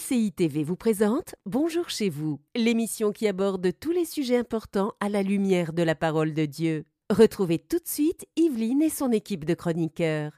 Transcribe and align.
MCI 0.00 0.32
TV 0.32 0.64
vous 0.64 0.76
présente 0.76 1.34
Bonjour 1.46 1.90
chez 1.90 2.08
vous, 2.08 2.40
l'émission 2.54 3.12
qui 3.12 3.26
aborde 3.26 3.70
tous 3.78 3.90
les 3.90 4.04
sujets 4.04 4.36
importants 4.36 4.92
à 5.00 5.08
la 5.08 5.22
lumière 5.22 5.72
de 5.72 5.82
la 5.82 5.94
parole 5.94 6.32
de 6.32 6.46
Dieu. 6.46 6.84
Retrouvez 7.10 7.58
tout 7.58 7.78
de 7.78 7.88
suite 7.88 8.26
Yveline 8.36 8.82
et 8.82 8.88
son 8.88 9.10
équipe 9.10 9.44
de 9.44 9.54
chroniqueurs. 9.54 10.32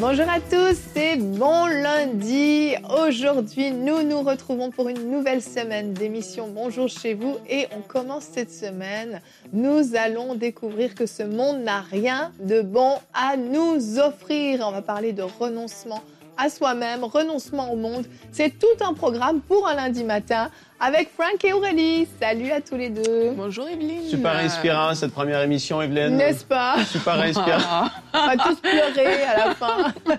Bonjour 0.00 0.28
à 0.28 0.38
tous, 0.38 0.78
c'est 0.94 1.16
bon 1.16 1.66
lundi. 1.66 2.72
Aujourd'hui, 3.04 3.72
nous 3.72 4.04
nous 4.04 4.22
retrouvons 4.22 4.70
pour 4.70 4.88
une 4.88 5.10
nouvelle 5.10 5.42
semaine 5.42 5.92
d'émission 5.92 6.46
Bonjour 6.54 6.86
chez 6.86 7.14
vous 7.14 7.36
et 7.50 7.66
on 7.76 7.80
commence 7.80 8.22
cette 8.22 8.52
semaine. 8.52 9.20
Nous 9.52 9.96
allons 9.96 10.36
découvrir 10.36 10.94
que 10.94 11.06
ce 11.06 11.24
monde 11.24 11.64
n'a 11.64 11.80
rien 11.80 12.30
de 12.38 12.62
bon 12.62 12.94
à 13.12 13.36
nous 13.36 13.98
offrir. 13.98 14.64
On 14.68 14.70
va 14.70 14.82
parler 14.82 15.12
de 15.12 15.22
renoncement 15.22 16.04
à 16.38 16.48
soi-même, 16.48 17.04
renoncement 17.04 17.72
au 17.72 17.76
monde. 17.76 18.06
C'est 18.30 18.58
tout 18.58 18.66
un 18.80 18.94
programme 18.94 19.40
pour 19.40 19.66
un 19.66 19.74
lundi 19.74 20.04
matin 20.04 20.50
avec 20.80 21.10
Frank 21.10 21.44
et 21.44 21.52
Aurélie. 21.52 22.06
Salut 22.20 22.50
à 22.52 22.60
tous 22.60 22.76
les 22.76 22.90
deux. 22.90 23.32
Bonjour 23.36 23.68
Evelyne. 23.68 24.08
Super 24.08 24.36
inspirant 24.36 24.94
cette 24.94 25.12
première 25.12 25.42
émission, 25.42 25.82
Evelyne. 25.82 26.16
N'est-ce 26.16 26.44
pas? 26.44 26.76
Super 26.84 27.14
inspirant. 27.20 27.88
On 28.14 28.26
va 28.26 28.36
tous 28.36 28.60
pleurer 28.60 29.24
à 29.24 29.46
la 29.48 29.54
fin. 29.56 29.92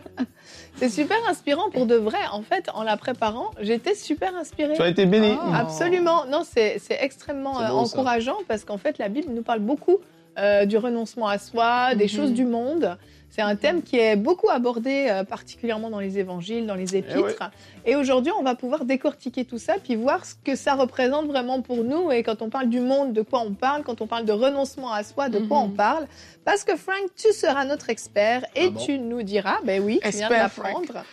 C'est 0.76 0.90
super 0.90 1.18
inspirant 1.28 1.70
pour 1.70 1.86
de 1.86 1.96
vrai. 1.96 2.20
En 2.32 2.42
fait, 2.42 2.70
en 2.74 2.84
la 2.84 2.96
préparant, 2.96 3.52
j'étais 3.60 3.96
super 3.96 4.34
inspirée. 4.36 4.76
Tu 4.76 4.82
as 4.82 4.88
été 4.88 5.06
bénie. 5.06 5.36
Oh. 5.38 5.52
Absolument. 5.54 6.26
Non, 6.26 6.44
c'est 6.46 6.80
extrêmement 7.02 7.60
euh, 7.60 7.68
encourageant 7.68 8.38
parce 8.48 8.64
qu'en 8.64 8.78
fait, 8.78 8.98
la 8.98 9.10
Bible 9.10 9.28
nous 9.34 9.42
parle 9.42 9.60
beaucoup 9.60 9.98
euh, 10.38 10.66
du 10.66 10.78
renoncement 10.78 11.28
à 11.28 11.38
soi, 11.38 11.96
des 11.96 12.06
mm 12.06 12.08
-hmm. 12.08 12.16
choses 12.16 12.34
du 12.34 12.46
monde. 12.46 12.98
C'est 13.30 13.42
un 13.42 13.56
thème 13.56 13.84
qui 13.84 13.98
est 13.98 14.16
beaucoup 14.16 14.50
abordé, 14.50 15.08
euh, 15.10 15.24
particulièrement 15.24 15.90
dans 15.90 16.00
les 16.00 16.18
évangiles, 16.18 16.66
dans 16.66 16.76
les 16.76 16.96
épîtres. 16.96 17.18
Et, 17.20 17.24
ouais. 17.24 17.94
et 17.94 17.96
aujourd'hui, 17.96 18.32
on 18.40 18.44
va 18.44 18.56
pouvoir 18.56 18.86
décortiquer 18.86 19.46
tout 19.46 19.60
ça, 19.60 19.76
puis 19.84 19.96
voir 19.96 20.26
ce 20.26 20.34
que 20.44 20.56
ça 20.56 20.74
représente 20.74 21.28
vraiment 21.28 21.62
pour 21.62 21.84
nous. 21.84 22.12
Et 22.12 22.24
quand 22.24 22.42
on 22.42 22.50
parle 22.50 22.70
du 22.70 22.80
monde, 22.80 23.14
de 23.14 23.22
quoi 23.22 23.42
on 23.42 23.54
parle, 23.54 23.84
quand 23.84 24.02
on 24.02 24.08
parle 24.08 24.26
de 24.26 24.32
renoncement 24.32 24.92
à 24.92 25.04
soi, 25.04 25.30
de 25.30 25.40
mm 25.40 25.44
-hmm. 25.44 25.48
quoi 25.48 25.60
on 25.60 25.70
parle. 25.70 26.08
Parce 26.44 26.64
que 26.64 26.76
Frank, 26.76 27.04
tu 27.16 27.32
seras 27.32 27.66
notre 27.66 27.90
expert 27.90 28.42
et 28.56 28.66
ah 28.66 28.70
bon? 28.70 28.86
tu 28.86 28.98
nous 28.98 29.22
diras, 29.22 29.60
ben 29.64 29.82
oui, 29.84 30.00
tu 30.04 30.10
viens 30.10 30.30
d'apprendre. 30.30 31.04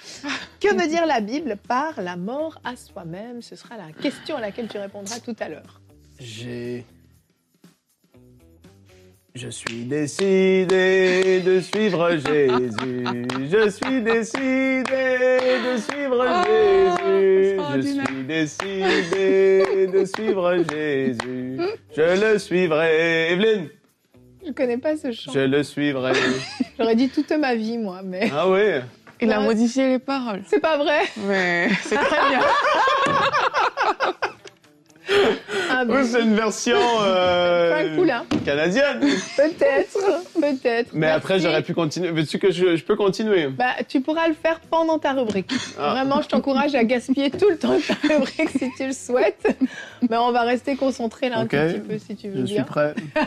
que 0.63 0.71
veut 0.75 0.89
dire 0.89 1.07
la 1.07 1.21
Bible 1.21 1.57
par 1.69 2.01
la 2.01 2.17
mort 2.17 2.55
à 2.65 2.75
soi-même? 2.77 3.43
Ce 3.43 3.55
sera 3.57 3.77
la 3.77 3.93
question 4.03 4.37
à 4.37 4.41
laquelle 4.41 4.69
tu 4.69 4.79
répondras 4.79 5.21
tout 5.21 5.37
à 5.45 5.49
l'heure. 5.49 5.81
J'ai 6.19 6.87
je 9.37 9.51
suis 9.51 9.85
décidé 9.85 11.41
de 11.41 11.61
suivre 11.61 12.11
Jésus. 12.17 13.05
Je 13.51 13.69
suis 13.69 14.03
décidé 14.03 14.83
de 15.63 15.77
suivre 15.77 16.27
oh, 16.27 16.43
Jésus. 17.07 17.61
Je 17.75 17.81
suis 17.83 18.25
décidé 18.25 19.87
de 19.89 20.05
suivre 20.07 20.57
Jésus. 20.71 21.61
Je 21.95 22.21
le 22.33 22.39
suivrai. 22.39 23.33
Evelyne? 23.33 23.69
Je 24.47 24.53
connais 24.53 24.79
pas 24.79 24.97
ce 24.97 25.13
chant. 25.13 25.33
Je 25.35 25.41
le 25.41 25.63
suivrai. 25.63 26.13
J'aurais 26.79 26.97
dit 26.97 27.11
toute 27.11 27.31
ma 27.33 27.55
vie, 27.55 27.77
moi, 27.77 28.01
mais. 28.03 28.31
Ah 28.33 28.49
oui 28.49 28.81
Il 29.21 29.31
a 29.33 29.41
modifié 29.41 29.89
les 29.89 29.99
paroles. 29.99 30.43
C'est 30.47 30.61
pas 30.61 30.79
vrai 30.79 31.01
Mais 31.27 31.69
c'est 31.83 31.97
très 31.97 32.29
bien. 32.31 32.41
Ah, 35.79 35.85
oui, 35.87 36.07
c'est 36.07 36.23
une 36.23 36.35
version 36.35 36.79
euh, 37.03 37.97
cool, 37.97 38.11
hein. 38.11 38.25
canadienne. 38.47 39.01
Peut-être, 39.37 40.23
peut-être. 40.35 40.91
Mais 40.95 41.01
Merci. 41.01 41.17
après, 41.17 41.39
j'aurais 41.39 41.63
pu 41.63 41.75
continuer. 41.75 42.11
Veux-tu 42.13 42.39
que 42.39 42.51
je, 42.51 42.77
je, 42.77 42.85
peux 42.85 42.97
continuer? 42.97 43.49
Bah, 43.49 43.75
Tu 43.87 44.01
pourras 44.01 44.27
le 44.27 44.33
faire 44.35 44.61
pendant 44.71 44.99
ta 44.99 45.13
rubrique. 45.13 45.53
Ah. 45.79 45.91
Vraiment, 45.91 46.23
je 46.23 46.29
t'encourage 46.29 46.75
à 46.75 46.83
gaspiller 46.85 47.31
tout 47.31 47.51
le 47.51 47.59
temps 47.59 47.77
de 47.77 47.83
ta 47.83 47.95
rubrique 48.15 48.49
si 48.51 48.71
tu 48.75 48.87
le 48.87 48.93
souhaites. 48.93 49.55
Mais 50.09 50.17
on 50.17 50.33
va 50.33 50.43
rester 50.43 50.77
concentré 50.77 51.29
là 51.29 51.43
okay. 51.43 51.59
un 51.59 51.69
petit 51.69 51.81
peu 51.81 51.99
si 51.99 52.17
tu 52.17 52.29
veux 52.29 52.47
je 52.47 52.55
bien. 52.55 52.55
Je 52.55 52.55
suis 52.55 52.65
prêt. 52.65 52.95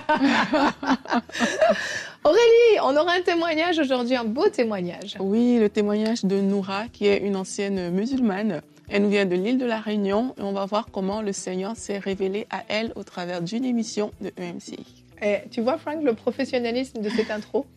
Aurélie, 2.23 2.79
on 2.83 2.97
aura 2.97 3.13
un 3.13 3.21
témoignage 3.21 3.77
aujourd'hui, 3.77 4.15
un 4.15 4.23
beau 4.23 4.49
témoignage. 4.49 5.17
Oui, 5.19 5.59
le 5.59 5.69
témoignage 5.69 6.25
de 6.25 6.39
Noura, 6.39 6.85
qui 6.91 7.05
est 7.05 7.19
une 7.19 7.35
ancienne 7.35 7.91
musulmane. 7.91 8.61
Elle 8.91 9.03
nous 9.03 9.09
vient 9.09 9.25
de 9.25 9.35
l'île 9.35 9.59
de 9.59 9.67
la 9.67 9.79
Réunion 9.79 10.33
et 10.39 10.41
on 10.41 10.51
va 10.51 10.65
voir 10.65 10.87
comment 10.91 11.21
le 11.21 11.31
Seigneur 11.31 11.75
s'est 11.75 11.99
révélé 11.99 12.47
à 12.49 12.63
elle 12.69 12.91
au 12.95 13.03
travers 13.03 13.41
d'une 13.41 13.63
émission 13.63 14.11
de 14.19 14.31
EMCI. 14.41 15.05
Et 15.21 15.37
tu 15.51 15.61
vois, 15.61 15.77
Frank, 15.77 16.01
le 16.03 16.13
professionnalisme 16.13 16.99
de 17.01 17.09
cette 17.09 17.29
intro? 17.29 17.67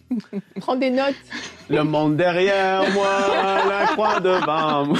Prends 0.61 0.77
des 0.77 0.91
notes. 0.91 1.15
Le 1.69 1.85
monde 1.85 2.17
derrière 2.17 2.91
moi, 2.93 3.67
la 3.69 3.87
croix 3.89 4.21
devant 4.21 4.87
moi. 4.87 4.99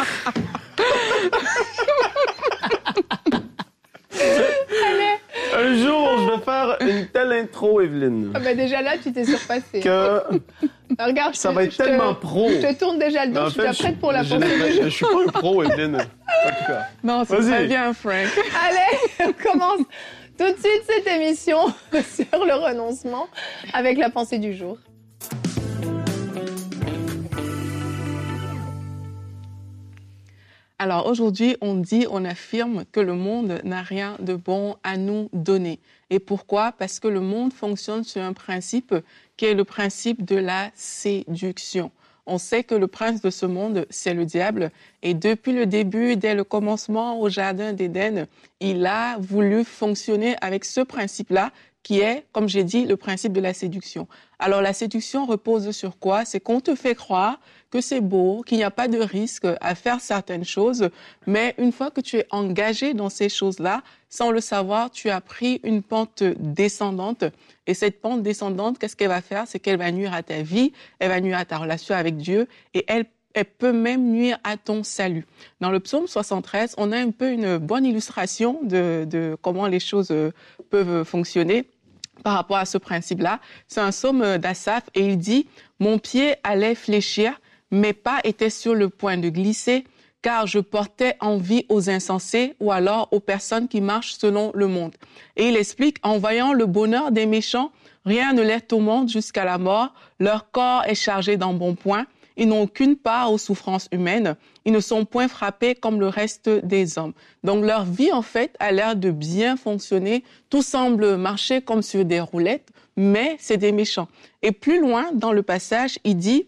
Allez. 4.11 5.19
Un 5.55 5.77
jour, 5.77 6.09
je 6.19 6.31
vais 6.31 6.43
faire 6.45 6.77
une 6.81 7.07
telle 7.09 7.33
intro, 7.33 7.81
Evelyne. 7.81 8.33
Ah 8.35 8.41
ben 8.41 8.55
déjà 8.57 8.83
là, 8.83 8.99
tu 9.03 9.13
t'es 9.13 9.25
surpassé. 9.25 9.81
Que 9.81 10.23
regarde, 10.99 11.35
ça 11.35 11.53
va 11.53 11.65
être 11.65 11.77
tellement 11.77 12.15
te, 12.15 12.21
pro. 12.21 12.49
Je 12.49 12.67
te 12.67 12.79
tourne 12.79 12.99
déjà 12.99 13.27
le 13.27 13.33
dos, 13.33 13.41
en 13.41 13.51
fait, 13.51 13.69
je 13.69 13.73
suis 13.73 13.85
prête 13.85 13.99
pour 13.99 14.13
la 14.13 14.25
pensée 14.25 14.39
du 14.39 14.75
jour. 14.75 14.85
Je 14.85 14.89
suis 14.89 15.05
pas 15.05 15.23
un 15.27 15.33
pro, 15.33 15.63
Evelyne. 15.65 15.97
En 15.97 16.49
tout 16.49 16.65
cas. 16.67 16.87
Non, 17.03 17.25
c'est 17.27 17.41
très 17.41 17.67
bien, 17.67 17.93
Frank. 17.93 18.27
Allez, 18.67 19.29
on 19.29 19.33
commence 19.33 19.81
tout 20.39 20.45
de 20.45 20.59
suite 20.59 20.83
cette 20.87 21.07
émission 21.07 21.59
sur 21.93 22.45
le 22.45 22.55
renoncement 22.55 23.27
avec 23.73 23.99
la 23.99 24.11
pensée 24.11 24.39
du 24.39 24.55
jour. 24.55 24.79
Alors 30.83 31.07
aujourd'hui, 31.07 31.57
on 31.61 31.77
dit, 31.77 32.07
on 32.11 32.25
affirme 32.25 32.85
que 32.91 32.99
le 32.99 33.15
monde 33.15 33.61
n'a 33.63 33.83
rien 33.83 34.17
de 34.19 34.35
bon 34.35 34.75
à 34.83 34.97
nous 34.97 35.29
donner. 35.33 35.79
Et 36.11 36.19
pourquoi? 36.19 36.73
Parce 36.73 36.99
que 36.99 37.07
le 37.07 37.21
monde 37.21 37.53
fonctionne 37.53 38.03
sur 38.03 38.21
un 38.21 38.33
principe 38.33 38.93
qui 39.37 39.47
est 39.47 39.55
le 39.55 39.65
principe 39.65 40.25
de 40.25 40.37
la 40.37 40.71
séduction. 40.75 41.91
On 42.27 42.39
sait 42.39 42.63
que 42.63 42.77
le 42.77 42.87
prince 42.87 43.21
de 43.21 43.31
ce 43.31 43.47
monde, 43.47 43.87
c'est 43.91 44.15
le 44.15 44.25
diable. 44.25 44.71
Et 45.03 45.13
depuis 45.13 45.53
le 45.53 45.67
début, 45.67 46.17
dès 46.17 46.35
le 46.35 46.45
commencement 46.45 47.21
au 47.21 47.29
Jardin 47.29 47.73
d'Éden, 47.73 48.27
il 48.61 48.87
a 48.87 49.17
voulu 49.19 49.65
fonctionner 49.65 50.37
avec 50.41 50.65
ce 50.65 50.81
principe-là 50.81 51.51
qui 51.83 51.99
est, 51.99 52.25
comme 52.31 52.49
j'ai 52.49 52.63
dit, 52.63 52.85
le 52.85 52.97
principe 52.97 53.33
de 53.33 53.41
la 53.41 53.53
séduction. 53.53 54.07
Alors 54.39 54.63
la 54.63 54.73
séduction 54.73 55.27
repose 55.27 55.73
sur 55.73 55.99
quoi? 55.99 56.25
C'est 56.25 56.39
qu'on 56.39 56.61
te 56.61 56.77
fait 56.77 56.95
croire 56.95 57.41
que 57.73 57.81
c'est 57.81 58.03
beau, 58.03 58.43
qu'il 58.47 58.59
n'y 58.59 58.65
a 58.65 58.71
pas 58.71 58.87
de 58.87 58.99
risque 58.99 59.47
à 59.61 59.75
faire 59.75 60.01
certaines 60.01 60.45
choses, 60.45 60.91
mais 61.27 61.55
une 61.57 61.73
fois 61.73 61.91
que 61.91 62.03
tu 62.03 62.19
es 62.19 62.27
engagé 62.31 62.93
dans 62.93 63.09
ces 63.09 63.31
choses-là, 63.31 63.83
sans 64.11 64.31
le 64.31 64.43
savoir, 64.43 64.91
tu 64.91 65.09
as 65.09 65.23
pris 65.23 65.59
une 65.65 65.83
pente 65.83 66.23
descendante. 66.23 67.25
Et 67.67 67.73
cette 67.73 68.03
pente 68.03 68.23
descendante, 68.23 68.79
qu'est-ce 68.79 68.95
qu'elle 68.95 69.09
va 69.09 69.23
faire? 69.23 69.45
C'est 69.47 69.59
qu'elle 69.59 69.79
va 69.79 69.91
nuire 69.91 70.13
à 70.13 70.23
ta 70.23 70.43
vie, 70.43 70.73
elle 70.99 71.09
va 71.09 71.21
nuire 71.21 71.39
à 71.39 71.47
ta 71.47 71.57
relation 71.57 71.95
avec 71.95 72.19
Dieu, 72.19 72.47
et 72.75 72.85
elle 72.87 73.07
peut 73.59 73.73
même 73.73 74.13
nuire 74.13 74.39
à 74.45 74.59
ton 74.59 74.85
salut. 74.85 75.25
Dans 75.61 75.71
le 75.71 75.81
psaume 75.81 76.07
73, 76.07 76.75
on 76.77 76.93
a 76.93 76.99
un 76.99 77.11
peu 77.11 77.33
une 77.33 77.57
bonne 77.57 77.87
illustration 77.87 78.61
de, 78.63 79.07
de 79.09 79.35
comment 79.41 79.67
les 79.67 79.81
choses 79.81 80.15
peuvent 80.69 81.05
fonctionner 81.05 81.65
par 82.23 82.35
rapport 82.35 82.59
à 82.59 82.67
ce 82.67 82.77
principe-là. 82.77 83.41
C'est 83.67 83.81
un 83.81 83.91
psaume 83.91 84.37
d'Assaf 84.37 84.85
et 84.95 85.07
il 85.07 85.19
dit 85.19 85.47
Mon 85.81 85.99
pied 85.99 86.35
allait 86.45 86.75
fléchir, 86.75 87.41
mes 87.73 87.95
pas 87.95 88.21
étaient 88.23 88.51
sur 88.51 88.75
le 88.75 88.89
point 88.89 89.17
de 89.17 89.31
glisser, 89.31 89.85
car 90.21 90.47
je 90.47 90.61
portais 90.61 91.17
envie 91.21 91.67
aux 91.69 91.91
insensés 91.91 92.55
ou 92.61 92.71
alors 92.71 93.09
aux 93.11 93.19
personnes 93.19 93.67
qui 93.67 93.81
marchent 93.81 94.15
selon 94.15 94.53
le 94.55 94.69
monde. 94.69 94.95
Et 95.37 95.49
il 95.49 95.57
explique 95.57 95.97
En 96.05 96.19
voyant 96.19 96.53
le 96.53 96.67
bonheur 96.67 97.11
des 97.11 97.27
méchants, 97.27 97.73
rien 98.05 98.33
ne 98.33 98.43
les 98.43 98.61
tourmente 98.61 99.09
jusqu'à 99.09 99.45
la 99.45 99.59
mort, 99.59 99.93
leur 100.21 100.51
corps 100.51 100.85
est 100.87 100.95
chargé 100.95 101.37
d'embonpoint. 101.37 102.07
Ils 102.37 102.49
n'ont 102.49 102.63
aucune 102.63 102.97
part 102.97 103.33
aux 103.33 103.39
souffrances 103.39 103.89
humaines. 103.93 104.37
Ils 104.65 104.73
ne 104.73 104.81
sont 104.81 105.05
point 105.05 105.29
frappés 105.29 105.75
comme 105.75 106.01
le 106.01 106.09
reste 106.09 106.49
des 106.49 106.99
hommes. 106.99 107.13
Donc 107.45 107.65
leur 107.65 107.85
vie, 107.85 108.13
en 108.13 108.23
fait, 108.23 108.55
a 108.59 108.73
l'air 108.73 108.97
de 108.97 109.11
bien 109.11 109.57
fonctionner. 109.57 110.25
Tout 110.49 110.63
semble 110.63 111.17
marcher 111.17 111.61
comme 111.61 111.83
sur 111.83 112.05
des 112.05 112.21
roulettes, 112.21 112.71
mais 112.97 113.37
c'est 113.39 113.59
des 113.59 113.73
méchants. 113.73 114.09
Et 114.41 114.53
plus 114.53 114.81
loin 114.81 115.11
dans 115.13 115.33
le 115.33 115.43
passage, 115.43 115.99
il 116.05 116.17
dit, 116.17 116.47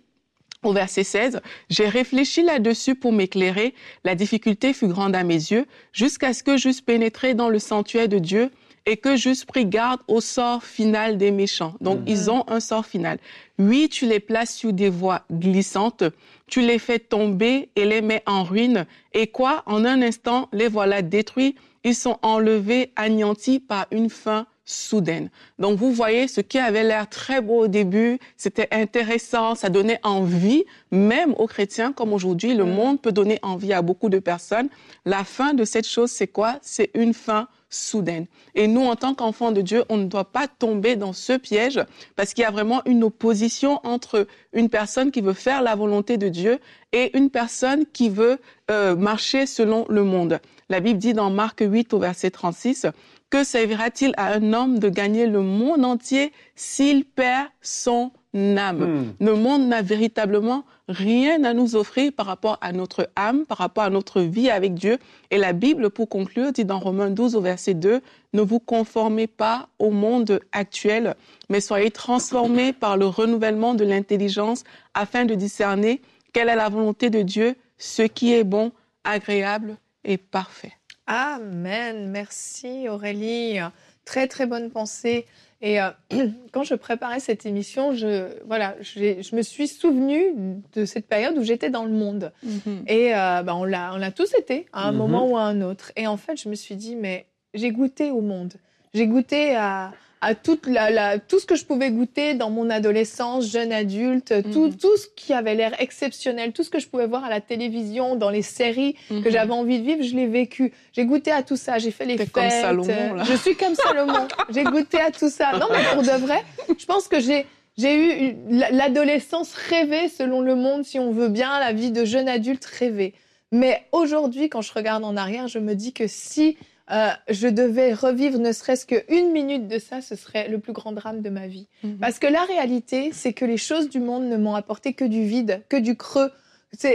au 0.64 0.72
verset 0.72 1.04
16, 1.04 1.40
J'ai 1.68 1.88
réfléchi 1.88 2.42
là-dessus 2.42 2.94
pour 2.94 3.12
m'éclairer. 3.12 3.74
La 4.04 4.14
difficulté 4.14 4.72
fut 4.72 4.88
grande 4.88 5.16
à 5.16 5.24
mes 5.24 5.34
yeux, 5.34 5.66
jusqu'à 5.92 6.32
ce 6.32 6.42
que 6.42 6.56
j'eusse 6.56 6.80
pénétré 6.80 7.34
dans 7.34 7.48
le 7.48 7.58
sanctuaire 7.58 8.08
de 8.08 8.18
Dieu 8.18 8.50
et 8.86 8.96
que 8.96 9.16
j'eusse 9.16 9.44
pris 9.44 9.64
garde 9.64 10.00
au 10.08 10.20
sort 10.20 10.62
final 10.62 11.16
des 11.16 11.30
méchants. 11.30 11.74
Donc, 11.80 12.00
mmh. 12.00 12.08
ils 12.08 12.30
ont 12.30 12.44
un 12.48 12.60
sort 12.60 12.84
final. 12.84 13.18
Oui, 13.58 13.88
tu 13.90 14.06
les 14.06 14.20
places 14.20 14.54
sur 14.54 14.72
des 14.72 14.90
voies 14.90 15.22
glissantes, 15.32 16.04
tu 16.46 16.60
les 16.60 16.78
fais 16.78 16.98
tomber 16.98 17.70
et 17.76 17.84
les 17.84 18.02
mets 18.02 18.22
en 18.26 18.44
ruine. 18.44 18.86
Et 19.12 19.26
quoi? 19.26 19.62
En 19.66 19.84
un 19.84 20.02
instant, 20.02 20.48
les 20.52 20.68
voilà 20.68 21.02
détruits. 21.02 21.54
Ils 21.84 21.94
sont 21.94 22.18
enlevés, 22.22 22.92
anéantis 22.96 23.60
par 23.60 23.86
une 23.90 24.10
fin 24.10 24.46
soudaine. 24.64 25.30
Donc 25.58 25.78
vous 25.78 25.92
voyez, 25.92 26.28
ce 26.28 26.40
qui 26.40 26.58
avait 26.58 26.84
l'air 26.84 27.08
très 27.08 27.40
beau 27.40 27.64
au 27.64 27.68
début, 27.68 28.18
c'était 28.36 28.68
intéressant, 28.70 29.54
ça 29.54 29.68
donnait 29.68 30.00
envie, 30.02 30.64
même 30.90 31.34
aux 31.38 31.46
chrétiens 31.46 31.92
comme 31.92 32.12
aujourd'hui, 32.12 32.54
le 32.54 32.64
monde 32.64 33.00
peut 33.00 33.12
donner 33.12 33.38
envie 33.42 33.72
à 33.72 33.82
beaucoup 33.82 34.08
de 34.08 34.18
personnes. 34.18 34.68
La 35.04 35.24
fin 35.24 35.54
de 35.54 35.64
cette 35.64 35.86
chose, 35.86 36.10
c'est 36.10 36.28
quoi? 36.28 36.58
C'est 36.62 36.90
une 36.94 37.14
fin 37.14 37.48
soudaine. 37.74 38.26
Et 38.54 38.66
nous, 38.66 38.82
en 38.82 38.96
tant 38.96 39.14
qu'enfants 39.14 39.52
de 39.52 39.60
Dieu, 39.60 39.84
on 39.88 39.96
ne 39.96 40.04
doit 40.04 40.30
pas 40.30 40.48
tomber 40.48 40.96
dans 40.96 41.12
ce 41.12 41.34
piège 41.34 41.80
parce 42.16 42.32
qu'il 42.32 42.42
y 42.42 42.46
a 42.46 42.50
vraiment 42.50 42.82
une 42.86 43.04
opposition 43.04 43.80
entre 43.84 44.26
une 44.52 44.68
personne 44.68 45.10
qui 45.10 45.20
veut 45.20 45.32
faire 45.32 45.62
la 45.62 45.74
volonté 45.74 46.16
de 46.16 46.28
Dieu 46.28 46.58
et 46.92 47.16
une 47.16 47.30
personne 47.30 47.84
qui 47.92 48.08
veut 48.08 48.38
euh, 48.70 48.94
marcher 48.96 49.46
selon 49.46 49.86
le 49.88 50.04
monde. 50.04 50.40
La 50.68 50.80
Bible 50.80 50.98
dit 50.98 51.12
dans 51.12 51.30
Marc 51.30 51.60
8 51.60 51.92
au 51.92 51.98
verset 51.98 52.30
36, 52.30 52.86
que 53.30 53.44
servira-t-il 53.44 54.14
à 54.16 54.32
un 54.32 54.52
homme 54.52 54.78
de 54.78 54.88
gagner 54.88 55.26
le 55.26 55.40
monde 55.40 55.84
entier 55.84 56.32
s'il 56.54 57.04
perd 57.04 57.48
son 57.62 58.12
âme 58.34 58.78
hmm. 58.78 59.14
Le 59.20 59.34
monde 59.34 59.66
n'a 59.68 59.82
véritablement 59.82 60.64
rien 60.88 61.44
à 61.44 61.54
nous 61.54 61.76
offrir 61.76 62.12
par 62.12 62.26
rapport 62.26 62.58
à 62.60 62.72
notre 62.72 63.08
âme, 63.16 63.46
par 63.46 63.58
rapport 63.58 63.84
à 63.84 63.90
notre 63.90 64.20
vie 64.20 64.50
avec 64.50 64.74
Dieu. 64.74 64.98
Et 65.30 65.38
la 65.38 65.52
Bible, 65.52 65.90
pour 65.90 66.08
conclure, 66.08 66.52
dit 66.52 66.64
dans 66.64 66.78
Romains 66.78 67.10
12 67.10 67.36
au 67.36 67.40
verset 67.40 67.74
2, 67.74 68.00
ne 68.32 68.42
vous 68.42 68.60
conformez 68.60 69.26
pas 69.26 69.68
au 69.78 69.90
monde 69.90 70.40
actuel, 70.52 71.14
mais 71.48 71.60
soyez 71.60 71.90
transformés 71.90 72.72
par 72.72 72.96
le 72.96 73.06
renouvellement 73.06 73.74
de 73.74 73.84
l'intelligence 73.84 74.64
afin 74.94 75.24
de 75.24 75.34
discerner 75.34 76.02
quelle 76.32 76.48
est 76.48 76.56
la 76.56 76.68
volonté 76.68 77.10
de 77.10 77.22
Dieu, 77.22 77.54
ce 77.78 78.02
qui 78.02 78.34
est 78.34 78.44
bon, 78.44 78.72
agréable 79.04 79.76
et 80.04 80.18
parfait. 80.18 80.72
Amen. 81.06 82.10
Merci 82.10 82.88
Aurélie. 82.88 83.58
Très 84.04 84.26
très 84.26 84.46
bonne 84.46 84.70
pensée. 84.70 85.26
Et 85.64 85.80
euh, 85.80 85.88
quand 86.52 86.62
je 86.62 86.74
préparais 86.74 87.20
cette 87.20 87.46
émission, 87.46 87.94
je, 87.94 88.28
voilà, 88.46 88.76
je 88.82 89.34
me 89.34 89.40
suis 89.40 89.66
souvenue 89.66 90.60
de 90.74 90.84
cette 90.84 91.08
période 91.08 91.36
où 91.38 91.42
j'étais 91.42 91.70
dans 91.70 91.84
le 91.84 91.90
monde. 91.90 92.32
Mm-hmm. 92.46 92.86
Et 92.86 93.14
euh, 93.14 93.42
bah, 93.42 93.56
on 93.56 93.64
l'a 93.64 94.10
tous 94.14 94.34
été 94.34 94.66
à 94.74 94.86
un 94.86 94.92
mm-hmm. 94.92 94.96
moment 94.96 95.26
ou 95.26 95.36
à 95.38 95.42
un 95.42 95.62
autre. 95.62 95.90
Et 95.96 96.06
en 96.06 96.18
fait, 96.18 96.40
je 96.40 96.50
me 96.50 96.54
suis 96.54 96.76
dit, 96.76 96.96
mais 96.96 97.24
j'ai 97.54 97.70
goûté 97.70 98.10
au 98.10 98.20
monde. 98.20 98.52
J'ai 98.92 99.06
goûté 99.06 99.56
à, 99.56 99.92
à 100.24 100.34
toute 100.34 100.66
la, 100.66 101.18
tout 101.18 101.38
ce 101.38 101.44
que 101.44 101.54
je 101.54 101.66
pouvais 101.66 101.90
goûter 101.90 102.32
dans 102.32 102.48
mon 102.48 102.70
adolescence, 102.70 103.50
jeune 103.50 103.72
adulte, 103.72 104.32
tout, 104.52 104.68
mhm. 104.68 104.76
tout 104.76 104.96
ce 104.96 105.06
qui 105.14 105.34
avait 105.34 105.54
l'air 105.54 105.74
exceptionnel, 105.78 106.52
tout 106.52 106.62
ce 106.62 106.70
que 106.70 106.78
je 106.78 106.88
pouvais 106.88 107.06
voir 107.06 107.24
à 107.24 107.28
la 107.28 107.42
télévision, 107.42 108.16
dans 108.16 108.30
les 108.30 108.40
séries 108.40 108.94
que 109.10 109.14
mhm. 109.14 109.30
j'avais 109.30 109.52
envie 109.52 109.80
de 109.80 109.84
vivre, 109.84 110.02
je 110.02 110.16
l'ai 110.16 110.26
vécu. 110.26 110.72
J'ai 110.94 111.04
goûté 111.04 111.30
à 111.30 111.42
tout 111.42 111.56
ça, 111.56 111.78
j'ai 111.78 111.90
fait 111.90 112.06
les 112.06 112.16
fêtes. 112.16 112.32
Comme 112.32 112.48
Salomon, 112.48 113.14
là. 113.14 113.24
Je 113.24 113.34
suis 113.34 113.54
comme 113.54 113.74
Salomon. 113.74 114.26
j'ai 114.48 114.64
goûté 114.64 114.98
à 114.98 115.10
tout 115.10 115.28
ça. 115.28 115.52
Non, 115.58 115.66
mais 115.70 115.84
pour 115.92 116.02
de 116.02 116.18
vrai, 116.24 116.42
je 116.78 116.86
pense 116.86 117.06
que 117.06 117.20
j'ai 117.20 117.46
j'ai 117.76 118.30
eu 118.30 118.36
l'adolescence 118.48 119.52
rêvée 119.52 120.08
selon 120.08 120.40
le 120.40 120.54
monde, 120.54 120.84
si 120.84 120.98
on 120.98 121.10
veut 121.10 121.28
bien, 121.28 121.58
la 121.58 121.72
vie 121.72 121.90
de 121.90 122.04
jeune 122.04 122.28
adulte 122.28 122.64
rêvée. 122.64 123.14
Mais 123.52 123.82
aujourd'hui, 123.92 124.48
quand 124.48 124.62
je 124.62 124.72
regarde 124.72 125.04
en 125.04 125.16
arrière, 125.16 125.48
je 125.48 125.58
me 125.58 125.74
dis 125.74 125.92
que 125.92 126.06
si 126.06 126.56
euh, 126.90 127.08
je 127.30 127.48
devais 127.48 127.94
revivre 127.94 128.38
ne 128.38 128.52
serait-ce 128.52 128.84
qu'une 128.86 129.32
minute 129.32 129.68
de 129.68 129.78
ça, 129.78 130.02
ce 130.02 130.16
serait 130.16 130.48
le 130.48 130.58
plus 130.58 130.74
grand 130.74 130.92
drame 130.92 131.22
de 131.22 131.30
ma 131.30 131.46
vie. 131.46 131.66
Mhm. 131.82 131.98
Parce 131.98 132.18
que 132.18 132.26
la 132.26 132.42
réalité, 132.42 133.10
c'est 133.12 133.32
que 133.32 133.44
les 133.44 133.56
choses 133.56 133.88
du 133.88 134.00
monde 134.00 134.24
ne 134.24 134.36
m'ont 134.36 134.54
apporté 134.54 134.92
que 134.92 135.04
du 135.04 135.24
vide, 135.24 135.62
que 135.68 135.76
du 135.76 135.96
creux. 135.96 136.30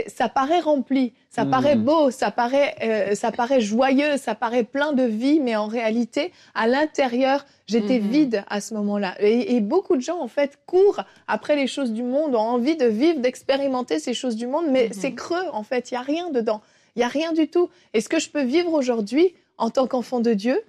Ça 0.08 0.28
paraît 0.28 0.60
rempli, 0.60 1.14
ça 1.30 1.46
mhm. 1.46 1.52
paraît 1.52 1.76
beau, 1.78 2.12
ça 2.12 2.32
paraît, 2.32 2.76
euh, 2.84 3.16
ça 3.16 3.32
paraît 3.32 3.62
joyeux, 3.62 4.18
ça 4.18 4.36
paraît 4.36 4.66
plein 4.66 4.92
de 4.92 5.04
vie, 5.04 5.40
mais 5.40 5.56
en 5.56 5.68
réalité, 5.68 6.34
à 6.54 6.68
l'intérieur, 6.68 7.46
j'étais 7.66 8.02
mhm. 8.02 8.10
vide 8.10 8.44
à 8.50 8.60
ce 8.60 8.74
moment-là. 8.74 9.16
Et, 9.22 9.56
et, 9.56 9.62
beaucoup 9.62 9.96
de 9.96 10.02
gens, 10.02 10.20
en 10.20 10.28
fait, 10.28 10.60
courent 10.66 11.04
après 11.30 11.56
les 11.56 11.68
choses 11.68 11.94
du 11.94 12.04
monde, 12.04 12.36
ont 12.36 12.40
envie 12.40 12.76
de 12.76 12.88
vivre, 12.88 13.22
d'expérimenter 13.22 14.00
ces 14.00 14.14
choses 14.14 14.36
du 14.36 14.48
monde, 14.48 14.66
mais 14.70 14.90
c'est 14.92 15.14
creux, 15.14 15.48
en 15.54 15.64
fait, 15.64 15.92
il 15.92 15.94
y 15.94 15.98
a 15.98 16.02
rien 16.02 16.30
dedans. 16.30 16.62
Il 16.98 17.00
y 17.00 17.06
a 17.06 17.08
rien 17.08 17.32
du 17.32 17.48
tout. 17.48 17.70
Et 17.94 18.02
ce 18.02 18.10
que 18.10 18.20
je 18.20 18.30
peux 18.30 18.44
vivre 18.44 18.74
aujourd'hui, 18.74 19.34
en 19.60 19.70
tant 19.70 19.88
qu'enfant 19.88 20.20
de 20.20 20.34
Dieu 20.34 20.60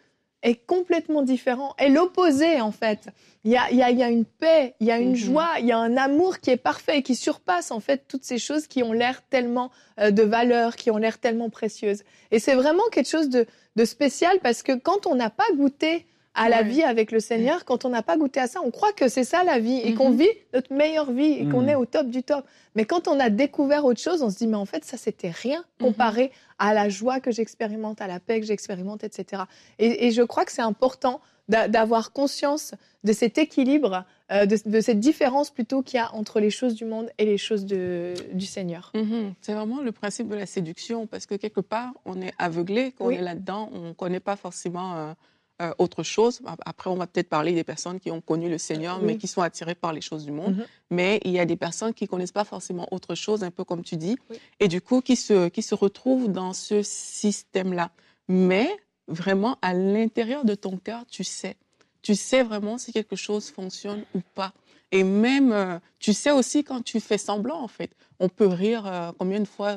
est 0.43 0.57
complètement 0.67 1.23
différent, 1.23 1.75
est 1.79 1.89
l'opposé 1.89 2.61
en 2.61 2.73
fait. 2.73 3.09
Il 3.45 3.51
y 3.51 3.57
a, 3.57 3.71
y, 3.71 3.83
a, 3.83 3.91
y 3.91 4.03
a, 4.03 4.09
une 4.09 4.25
paix, 4.25 4.75
il 4.81 4.87
y 4.87 4.91
a 4.91 4.99
une 4.99 5.11
mhm. 5.11 5.17
joie, 5.17 5.49
il 5.61 5.67
y 5.67 5.73
a 5.73 5.79
un 5.79 5.97
amour 5.97 6.41
qui 6.41 6.51
est 6.51 6.57
parfait 6.57 6.99
et 6.99 7.03
qui 7.03 7.15
surpasse 7.15 7.71
en 7.71 7.81
fait 7.81 8.05
toutes 8.09 8.25
ces 8.25 8.39
choses 8.39 8.67
qui 8.67 8.83
ont 8.83 8.93
l'air 8.93 9.23
tellement 9.29 9.71
euh, 9.99 10.11
de 10.11 10.23
valeur, 10.23 10.77
qui 10.77 10.91
ont 10.91 10.97
l'air 10.99 11.19
tellement 11.19 11.51
précieuses. 11.51 12.03
Et 12.31 12.39
c'est 12.39 12.55
vraiment 12.55 12.83
quelque 12.91 13.09
chose 13.09 13.29
de, 13.29 13.47
de 13.77 13.85
spécial 13.85 14.39
parce 14.43 14.63
que 14.63 14.73
quand 14.73 15.07
on 15.07 15.15
n'a 15.15 15.31
pas 15.31 15.47
goûté 15.55 16.07
à 16.35 16.49
la 16.49 16.63
vie 16.63 16.83
avec 16.83 17.11
le 17.11 17.21
Seigneur, 17.21 17.65
quand 17.65 17.85
on 17.85 17.89
n'a 17.89 18.03
pas 18.03 18.17
goûté 18.17 18.41
à 18.41 18.47
ça, 18.47 18.61
on 18.65 18.71
croit 18.71 18.93
que 18.93 19.09
c'est 19.09 19.25
ça 19.25 19.43
la 19.43 19.59
vie 19.59 19.79
et 19.79 19.95
qu'on 19.95 20.11
mhm. 20.11 20.19
vit 20.19 20.31
notre 20.55 20.73
meilleure 20.73 21.11
vie 21.11 21.33
et 21.33 21.49
qu'on 21.49 21.63
mhm. 21.63 21.69
est 21.71 21.75
au 21.75 21.87
top 21.87 22.09
du 22.09 22.23
top. 22.23 22.45
Mais 22.77 22.85
quand 22.85 23.09
on 23.09 23.19
a 23.19 23.31
découvert 23.31 23.85
autre 23.85 24.01
chose, 24.01 24.23
on 24.23 24.31
se 24.31 24.39
dit 24.39 24.47
mais 24.47 24.57
en 24.57 24.67
fait 24.67 24.85
ça 24.85 24.97
c'était 24.97 25.31
rien 25.31 25.65
mhm. 25.81 25.89
comparé 25.89 26.31
à 26.59 26.73
la 26.73 26.89
joie 26.89 27.21
que 27.21 27.33
j'expérimente, 27.33 28.01
à 28.01 28.07
la 28.07 28.21
paix 28.21 28.41
que 28.41 28.47
j'expérimente, 28.47 29.03
etc. 29.03 29.43
Et, 29.79 30.11
je 30.11 30.23
crois 30.23 30.45
que 30.45 30.53
c'est 30.53 30.63
important 30.63 31.21
d'avoir 31.49 32.13
conscience 32.13 32.75
de 33.03 33.13
cet 33.13 33.37
équilibre, 33.37 34.05
euh, 34.31 34.47
de, 34.47 34.81
cette 34.81 35.01
différence 35.01 35.51
plutôt 35.51 35.83
qu'il 35.83 35.97
y 35.97 36.01
a 36.01 36.15
entre 36.15 36.39
les 36.39 36.51
choses 36.51 36.75
du 36.75 36.85
monde 36.85 37.11
et 37.19 37.25
les 37.25 37.39
choses 37.39 37.65
de, 37.65 38.15
du 38.35 38.47
Seigneur. 38.47 38.93
C'est 39.41 39.55
vraiment 39.55 39.81
le 39.81 39.91
principe 39.91 40.29
de 40.29 40.37
la 40.37 40.47
séduction 40.47 41.09
parce 41.09 41.27
que 41.27 41.35
quelque 41.35 41.61
part 41.61 41.93
on 42.05 42.21
est 42.21 42.33
aveuglé 42.39 42.93
quand 42.97 43.07
on 43.07 43.11
est 43.11 43.21
là-dedans, 43.21 43.69
on 43.73 43.89
ne 43.89 43.93
connaît 43.93 44.21
pas 44.21 44.37
forcément. 44.37 44.97
Euh, 44.97 45.13
euh, 45.61 45.75
autre 45.77 46.03
chose. 46.03 46.41
Après, 46.65 46.89
on 46.89 46.95
va 46.95 47.07
peut-être 47.07 47.29
parler 47.29 47.53
des 47.53 47.65
personnes 47.65 48.01
qui 48.01 48.11
ont 48.11 48.23
connu 48.23 48.49
le 48.49 48.57
Seigneur, 48.57 49.03
mais 49.03 49.19
qui 49.19 49.27
sont 49.27 49.43
attirées 49.43 49.75
par 49.75 49.93
les 49.93 50.01
choses 50.01 50.25
du 50.25 50.33
monde. 50.33 50.57
Mhm. 50.57 50.67
Mais 50.91 51.21
il 51.25 51.33
y 51.33 51.39
a 51.39 51.45
des 51.45 51.57
personnes 51.57 51.93
qui 51.93 52.09
connaissent 52.09 52.33
pas 52.33 52.45
forcément 52.45 52.89
autre 52.93 53.15
chose, 53.15 53.45
un 53.45 53.51
peu 53.51 53.63
comme 53.63 53.83
tu 53.83 53.97
dis, 53.97 54.17
et 54.59 54.69
du 54.69 54.81
coup 54.81 55.03
qui 55.03 55.17
se, 55.17 55.49
qui 55.49 55.61
se 55.61 55.75
retrouvent 55.75 56.29
dans 56.29 56.55
ce 56.55 56.83
système-là. 56.83 57.91
Mais 58.27 58.71
vraiment, 59.07 59.59
à 59.61 59.75
l'intérieur 59.75 60.47
de 60.47 60.55
ton 60.55 60.79
cœur, 60.79 61.05
tu 61.07 61.25
sais. 61.25 61.57
Tu 62.01 62.15
sais 62.15 62.43
vraiment 62.43 62.79
si 62.79 62.91
quelque 62.93 63.17
chose 63.17 63.51
fonctionne 63.51 64.05
ou 64.15 64.21
pas. 64.35 64.55
Et 64.93 65.05
même, 65.05 65.53
euh, 65.53 65.79
tu 65.99 66.15
sais 66.15 66.31
aussi 66.31 66.65
quand 66.65 66.83
tu 66.83 67.01
fais 67.01 67.19
semblant, 67.19 67.61
en 67.61 67.69
fait. 67.69 67.91
On 68.19 68.31
peut 68.31 68.47
rire 68.47 68.87
euh, 68.87 69.13
combien 69.19 69.41
de 69.41 69.49
fois, 69.49 69.77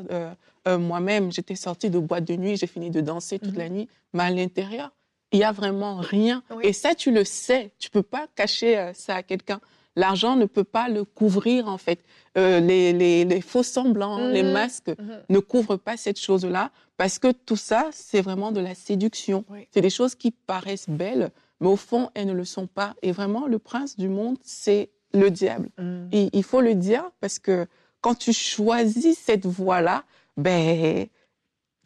moi-même, 0.65 1.29
j'étais 1.29 1.55
sortie 1.55 1.89
de 1.89 1.99
boîte 1.99 2.23
de 2.23 2.37
nuit, 2.37 2.55
j'ai 2.55 2.67
fini 2.67 2.89
de 2.89 3.01
danser 3.01 3.37
toute 3.37 3.51
mhm. 3.51 3.59
la 3.59 3.67
nuit, 3.67 3.89
mais 4.13 4.23
à 4.23 4.29
l'intérieur, 4.29 4.93
il 5.33 5.39
y 5.39 5.43
a 5.43 5.51
vraiment 5.51 5.97
rien. 5.97 6.43
Et 6.61 6.73
ça, 6.73 6.95
tu 6.95 7.11
le 7.11 7.25
sais. 7.25 7.71
Tu 7.79 7.89
peux 7.89 8.03
pas 8.03 8.27
cacher 8.35 8.77
euh, 8.77 8.93
ça 8.93 9.15
à 9.15 9.23
quelqu'un. 9.23 9.59
L'argent 9.95 10.35
ne 10.35 10.45
peut 10.45 10.63
pas 10.63 10.89
le 10.89 11.03
couvrir, 11.03 11.67
en 11.67 11.77
fait. 11.77 11.99
Euh, 12.37 12.59
les, 12.59 12.93
les, 13.25 13.41
faux 13.41 13.63
semblants, 13.63 14.27
les 14.29 14.43
mmh. 14.43 14.51
masques 14.51 14.89
mmh. 14.89 15.11
ne 15.29 15.39
couvrent 15.39 15.77
pas 15.77 15.97
cette 15.97 16.19
chose-là 16.19 16.71
parce 16.97 17.19
que 17.19 17.31
tout 17.31 17.55
ça, 17.55 17.89
c'est 17.91 18.21
vraiment 18.21 18.51
de 18.51 18.59
la 18.59 18.75
séduction. 18.75 19.43
C'est 19.71 19.81
des 19.81 19.89
choses 19.89 20.15
qui 20.15 20.31
paraissent 20.31 20.89
belles, 20.89 21.31
mais 21.59 21.67
au 21.67 21.75
fond, 21.75 22.09
elles 22.13 22.27
ne 22.27 22.33
le 22.33 22.45
sont 22.45 22.67
pas. 22.67 22.95
Et 23.01 23.11
vraiment, 23.11 23.45
le 23.47 23.59
prince 23.59 23.97
du 23.97 24.09
monde, 24.09 24.37
c'est 24.41 24.89
le 25.13 25.29
diable. 25.29 25.69
Mmh. 25.77 26.07
Et 26.11 26.29
il 26.33 26.43
faut 26.43 26.61
le 26.61 26.75
dire 26.75 27.03
parce 27.19 27.39
que 27.39 27.67
quand 28.01 28.15
tu 28.15 28.33
choisis 28.33 29.17
cette 29.17 29.45
voie-là, 29.45 30.03
ben, 30.37 31.07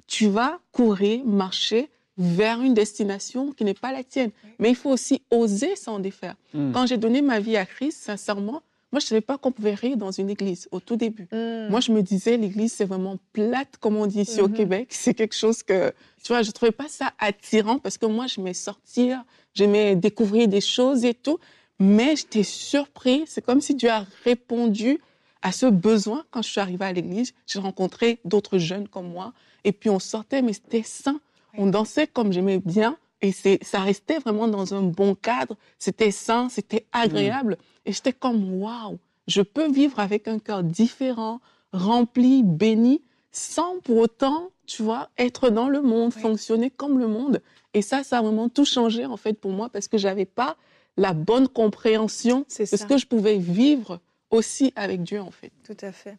tu 0.07 0.27
vas 0.27 0.59
courir, 0.71 1.25
marcher 1.25 1.89
vers 2.17 2.61
une 2.61 2.73
destination 2.73 3.51
qui 3.51 3.63
n'est 3.63 3.73
pas 3.73 3.91
la 3.91 4.03
tienne. 4.03 4.31
Mais 4.59 4.69
il 4.69 4.75
faut 4.75 4.89
aussi 4.89 5.21
oser 5.31 5.75
s'en 5.75 5.99
défaire. 5.99 6.35
Hmm. 6.53 6.71
Quand 6.71 6.87
j'ai 6.87 6.97
donné 6.97 7.21
ma 7.21 7.39
vie 7.39 7.57
à 7.57 7.65
Christ, 7.65 8.03
sincèrement, 8.03 8.63
moi, 8.91 9.01
je 9.01 9.05
ne 9.05 9.09
savais 9.09 9.21
pas 9.21 9.37
qu'on 9.37 9.51
pouvait 9.51 9.73
rire 9.73 9.97
dans 9.97 10.11
une 10.11 10.29
église 10.29 10.69
au 10.71 10.79
tout 10.79 10.95
début. 10.95 11.27
Hmm. 11.31 11.67
Moi, 11.69 11.79
je 11.81 11.91
me 11.91 12.01
disais, 12.01 12.37
l'église, 12.37 12.73
c'est 12.73 12.85
vraiment 12.85 13.17
plate, 13.33 13.77
comme 13.79 13.97
on 13.97 14.07
dit 14.07 14.21
ici 14.21 14.41
au 14.41 14.47
hmm. 14.47 14.53
Québec. 14.53 14.87
C'est 14.91 15.13
quelque 15.13 15.35
chose 15.35 15.61
que, 15.61 15.93
tu 16.23 16.29
vois, 16.29 16.41
je 16.41 16.47
ne 16.47 16.53
trouvais 16.53 16.71
pas 16.71 16.87
ça 16.87 17.13
attirant 17.19 17.79
parce 17.79 17.97
que 17.97 18.05
moi, 18.05 18.27
j'aimais 18.27 18.53
sortir, 18.53 19.23
j'aimais 19.53 19.95
découvrir 19.95 20.47
des 20.47 20.61
choses 20.61 21.05
et 21.05 21.13
tout. 21.13 21.37
Mais 21.79 22.15
j'étais 22.15 22.43
surpris. 22.43 23.25
C'est 23.27 23.45
comme 23.45 23.61
si 23.61 23.75
Dieu 23.75 23.89
a 23.91 24.05
répondu 24.23 24.99
à 25.43 25.51
ce 25.51 25.67
besoin 25.67 26.23
quand 26.31 26.41
je 26.41 26.49
suis 26.49 26.61
arrivée 26.61 26.85
à 26.85 26.93
l'église. 26.93 27.33
J'ai 27.45 27.59
rencontré 27.59 28.19
d'autres 28.25 28.57
jeunes 28.57 28.87
comme 28.87 29.11
moi. 29.11 29.33
Et 29.63 29.73
puis, 29.73 29.89
on 29.89 29.99
sortait, 29.99 30.41
mais 30.41 30.53
c'était 30.53 30.81
sain 30.81 31.19
on 31.57 31.67
dansait 31.67 32.07
comme 32.07 32.31
j'aimais 32.31 32.59
bien 32.59 32.97
et 33.21 33.31
c'est, 33.31 33.59
ça 33.63 33.79
restait 33.79 34.19
vraiment 34.19 34.47
dans 34.47 34.73
un 34.73 34.83
bon 34.83 35.15
cadre. 35.15 35.55
C'était 35.79 36.11
sain, 36.11 36.49
c'était 36.49 36.85
agréable. 36.91 37.57
Et 37.85 37.93
j'étais 37.93 38.13
comme, 38.13 38.61
waouh, 38.61 38.99
je 39.27 39.41
peux 39.41 39.69
vivre 39.71 39.99
avec 39.99 40.27
un 40.27 40.39
cœur 40.39 40.63
différent, 40.63 41.41
rempli, 41.73 42.43
béni, 42.43 43.01
sans 43.31 43.79
pour 43.79 43.97
autant, 43.97 44.49
tu 44.65 44.83
vois, 44.83 45.09
être 45.17 45.49
dans 45.49 45.69
le 45.69 45.81
monde, 45.81 46.13
fonctionner 46.13 46.69
comme 46.69 46.99
le 46.99 47.07
monde. 47.07 47.41
Et 47.73 47.81
ça, 47.81 48.03
ça 48.03 48.19
a 48.19 48.21
vraiment 48.21 48.49
tout 48.49 48.65
changé, 48.65 49.05
en 49.05 49.17
fait, 49.17 49.33
pour 49.33 49.51
moi, 49.51 49.69
parce 49.69 49.87
que 49.87 49.97
j'avais 49.97 50.25
pas 50.25 50.57
la 50.95 51.13
bonne 51.13 51.47
compréhension 51.47 52.45
de 52.59 52.65
ce 52.65 52.85
que 52.85 52.97
je 52.97 53.05
pouvais 53.05 53.37
vivre 53.37 53.99
aussi 54.29 54.73
avec 54.75 55.03
Dieu, 55.03 55.21
en 55.21 55.31
fait. 55.31 55.51
Tout 55.63 55.77
à 55.81 55.91
fait. 55.91 56.17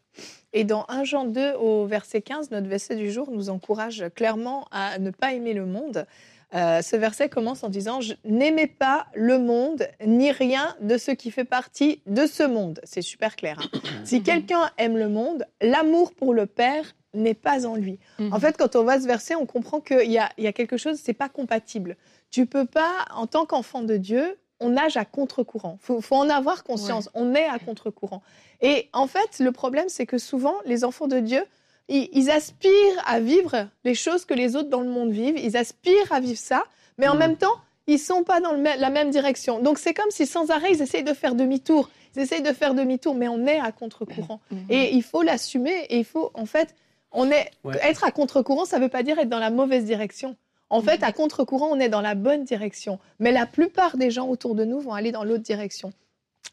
Et 0.53 0.65
dans 0.65 0.85
1 0.88 1.05
Jean 1.05 1.25
2 1.25 1.55
au 1.55 1.87
verset 1.87 2.23
15, 2.23 2.50
notre 2.50 2.69
verset 2.69 2.97
du 2.97 3.11
jour 3.11 3.31
nous 3.31 3.50
encourage 3.50 4.05
clairement 4.15 4.67
à 4.71 4.99
ne 4.99 5.11
pas 5.11 5.33
aimer 5.33 5.55
le 5.55 5.67
monde. 5.67 6.07
Euh, 6.55 6.81
ce 6.81 6.97
verset 6.97 7.29
commence 7.29 7.62
en 7.62 7.69
disant 7.69 8.00
N'aimez 8.25 8.67
pas 8.67 9.07
le 9.15 9.38
monde, 9.38 9.87
ni 10.05 10.33
rien 10.33 10.75
de 10.81 10.97
ce 10.97 11.11
qui 11.11 11.31
fait 11.31 11.45
partie 11.45 12.00
de 12.07 12.27
ce 12.27 12.43
monde. 12.43 12.81
C'est 12.85 13.03
super 13.03 13.37
clair. 13.37 13.59
Hein. 13.61 13.81
si 14.05 14.23
quelqu'un 14.23 14.71
aime 14.79 14.97
le 14.97 15.09
monde, 15.09 15.45
l'amour 15.61 16.12
pour 16.15 16.33
le 16.33 16.47
Père 16.47 16.95
n'est 17.12 17.35
pas 17.35 17.67
en 17.67 17.75
lui. 17.75 17.99
Mhm. 18.19 18.33
En 18.33 18.41
fait, 18.41 18.57
quand 18.57 18.77
on 18.77 18.83
voit 18.83 19.00
ce 19.00 19.07
verset, 19.07 19.35
on 19.35 19.47
comprend 19.47 19.81
qu'il 19.81 20.11
y 20.11 20.19
a, 20.19 20.31
y 20.38 20.47
a 20.47 20.53
quelque 20.53 20.77
chose, 20.77 20.99
c'est 21.03 21.12
pas 21.12 21.29
compatible. 21.29 21.97
Tu 22.31 22.47
peux 22.47 22.67
pas, 22.67 23.07
en 23.15 23.27
tant 23.27 23.45
qu'enfant 23.45 23.83
de 23.83 23.97
Dieu, 23.97 24.38
on 24.61 24.71
nage 24.71 24.97
à 24.97 25.05
contre-courant. 25.05 25.79
Il 25.88 26.03
faut, 26.03 26.17
en 26.17 26.29
avoir 26.29 26.65
conscience. 26.65 27.09
On 27.15 27.35
est 27.35 27.47
à 27.47 27.59
contre-courant. 27.59 28.23
Et 28.61 28.88
en 28.93 29.07
fait, 29.07 29.38
le 29.38 29.53
problème, 29.53 29.88
c'est 29.88 30.07
que 30.07 30.19
souvent, 30.19 30.55
les 30.65 30.85
enfants 30.85 31.07
de 31.07 31.21
Dieu, 31.21 31.45
ils, 31.88 32.31
aspirent 32.31 33.03
à 33.07 33.21
vivre 33.21 33.69
les 33.85 33.95
choses 33.95 34.25
que 34.25 34.35
les 34.35 34.57
autres 34.57 34.69
dans 34.69 34.81
le 34.81 34.91
monde 34.91 35.11
vivent. 35.11 35.38
Ils 35.38 35.57
aspirent 35.57 36.12
à 36.12 36.21
vivre 36.21 36.38
ça, 36.38 36.65
mais 36.99 37.09
en 37.09 37.15
mm. 37.15 37.19
même 37.19 37.37
temps, 37.37 37.57
ils 37.87 37.99
sont 37.99 38.25
pas 38.25 38.41
dans 38.41 38.53
la 38.53 38.91
même 38.91 39.11
direction. 39.11 39.61
Donc 39.61 39.79
c'est 39.79 39.95
comme 39.95 40.11
si 40.11 40.27
sans 40.27 40.50
arrêt, 40.50 40.73
ils 40.73 40.83
essayent 40.83 41.05
de 41.05 41.15
faire 41.15 41.35
demi-tour. 41.35 41.88
Ils 42.15 42.23
essayent 42.23 42.43
de 42.43 42.53
faire 42.53 42.75
demi-tour, 42.75 43.15
mais 43.15 43.29
on 43.29 43.47
est 43.47 43.59
à 43.59 43.73
contre-courant. 43.73 44.41
Mm. 44.50 44.57
Et 44.69 44.95
il 44.95 45.03
faut 45.03 45.23
l'assumer. 45.23 45.87
Et 45.88 45.99
il 45.99 46.05
faut, 46.05 46.31
en 46.35 46.47
fait, 46.47 46.75
on 47.12 47.31
est 47.31 47.50
être 47.83 48.05
à 48.05 48.11
contre-courant, 48.11 48.65
ça 48.65 48.79
ne 48.79 48.83
veut 48.85 48.91
pas 48.91 49.03
dire 49.03 49.19
être 49.19 49.29
dans 49.29 49.38
la 49.38 49.50
mauvaise 49.50 49.85
direction. 49.85 50.37
En 50.70 50.82
fait, 50.82 51.02
à 51.02 51.12
contre-courant, 51.12 51.68
on 51.70 51.80
est 51.80 51.88
dans 51.88 52.00
la 52.00 52.14
bonne 52.14 52.44
direction. 52.44 52.98
Mais 53.18 53.32
la 53.32 53.46
plupart 53.46 53.96
des 53.96 54.10
gens 54.10 54.28
autour 54.28 54.54
de 54.54 54.64
nous 54.64 54.80
vont 54.80 54.92
aller 54.92 55.12
dans 55.12 55.25
l'autre 55.25 55.42
direction. 55.42 55.92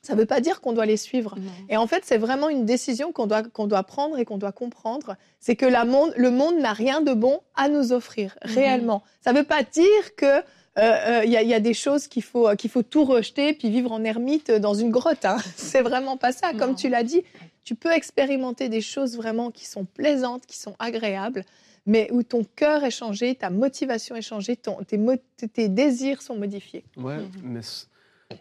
Ça 0.01 0.13
ne 0.13 0.19
veut 0.19 0.25
pas 0.25 0.39
dire 0.39 0.61
qu'on 0.61 0.73
doit 0.73 0.85
les 0.85 0.97
suivre. 0.97 1.35
Et 1.67 1.77
en 1.77 1.87
fait, 1.87 2.03
c'est 2.05 2.17
vraiment 2.17 2.47
une 2.49 2.65
décision 2.65 3.11
qu'on 3.11 3.25
doit, 3.25 3.41
qu'on 3.41 3.65
doit 3.65 3.83
prendre 3.83 4.19
et 4.19 4.25
qu'on 4.25 4.37
doit 4.37 4.51
comprendre. 4.51 5.15
C'est 5.39 5.55
que 5.55 5.65
la 5.65 5.83
monde, 5.83 6.13
le 6.15 6.29
monde 6.29 6.57
n'a 6.57 6.73
rien 6.73 7.01
de 7.01 7.13
bon 7.13 7.39
à 7.55 7.69
nous 7.69 7.91
offrir, 7.91 8.37
mhm. 8.45 8.51
réellement. 8.53 9.03
Ça 9.21 9.33
ne 9.33 9.39
veut 9.39 9.43
pas 9.43 9.63
dire 9.63 10.15
que 10.15 10.43
il 10.77 10.83
euh, 10.83 11.21
euh, 11.21 11.25
y, 11.25 11.29
y, 11.29 11.53
a 11.53 11.61
des 11.61 11.73
choses 11.73 12.09
qu'il 12.09 12.21
faut, 12.21 12.53
qu'il 12.57 12.69
faut 12.69 12.83
tout 12.83 13.05
rejeter 13.05 13.53
puis 13.53 13.69
vivre 13.69 13.93
en 13.93 14.03
ermite 14.03 14.51
dans 14.51 14.73
une 14.73 14.91
grotte. 14.91 15.23
Hein. 15.23 15.37
C'est 15.55 15.81
vraiment 15.81 16.17
pas 16.17 16.33
ça. 16.33 16.51
Comme 16.53 16.75
tu 16.75 16.89
l'as 16.89 17.03
dit, 17.03 17.23
tu 17.63 17.75
peux 17.75 17.91
expérimenter 17.91 18.67
des 18.67 18.81
choses 18.81 19.15
vraiment 19.15 19.51
qui 19.51 19.65
sont 19.65 19.85
plaisantes, 19.85 20.45
qui 20.45 20.57
sont 20.57 20.75
agréables, 20.77 21.45
mais 21.85 22.09
où 22.11 22.23
ton 22.23 22.43
cœur 22.43 22.83
est 22.83 22.91
changé, 22.91 23.35
ta 23.35 23.49
motivation 23.49 24.15
est 24.15 24.21
changée, 24.21 24.55
ton, 24.55 24.77
tes, 24.83 24.99
tes, 25.47 25.69
désirs 25.69 26.21
sont 26.21 26.35
modifiés. 26.35 26.83
Ouais, 26.97 27.17
mhm. 27.17 27.29
mais 27.43 27.61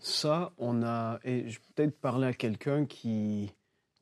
ça, 0.01 0.53
on 0.59 0.83
a. 0.83 1.21
Et 1.25 1.49
je 1.49 1.59
vais 1.59 1.65
peut-être 1.75 2.01
parler 2.01 2.29
à 2.29 2.33
quelqu'un 2.33 2.87
qui, 2.87 3.53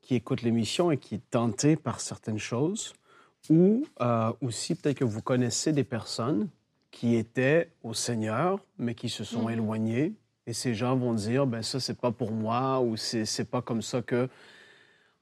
qui 0.01 0.15
écoute 0.15 0.41
l'émission 0.41 0.91
et 0.91 0.97
qui 0.97 1.15
est 1.15 1.29
tenté 1.29 1.75
par 1.75 1.99
certaines 1.99 2.39
choses, 2.39 2.93
ou 3.49 3.85
euh, 4.01 4.31
aussi 4.41 4.75
peut-être 4.75 4.97
que 4.97 5.05
vous 5.05 5.21
connaissez 5.21 5.73
des 5.73 5.83
personnes 5.83 6.47
qui 6.91 7.15
étaient 7.15 7.71
au 7.81 7.93
Seigneur, 7.93 8.59
mais 8.77 8.95
qui 8.95 9.09
se 9.09 9.23
sont 9.23 9.43
mhm. 9.43 9.53
éloignées. 9.53 10.13
Et 10.45 10.53
ces 10.53 10.73
gens 10.73 10.95
vont 10.95 11.13
dire, 11.13 11.47
ben 11.47 11.63
ça, 11.63 11.79
c'est 11.79 11.97
pas 11.97 12.11
pour 12.11 12.31
moi, 12.31 12.81
ou 12.81 12.95
c'est 12.97 13.49
pas 13.49 13.61
comme 13.61 13.81
ça 13.81 14.01
que. 14.01 14.29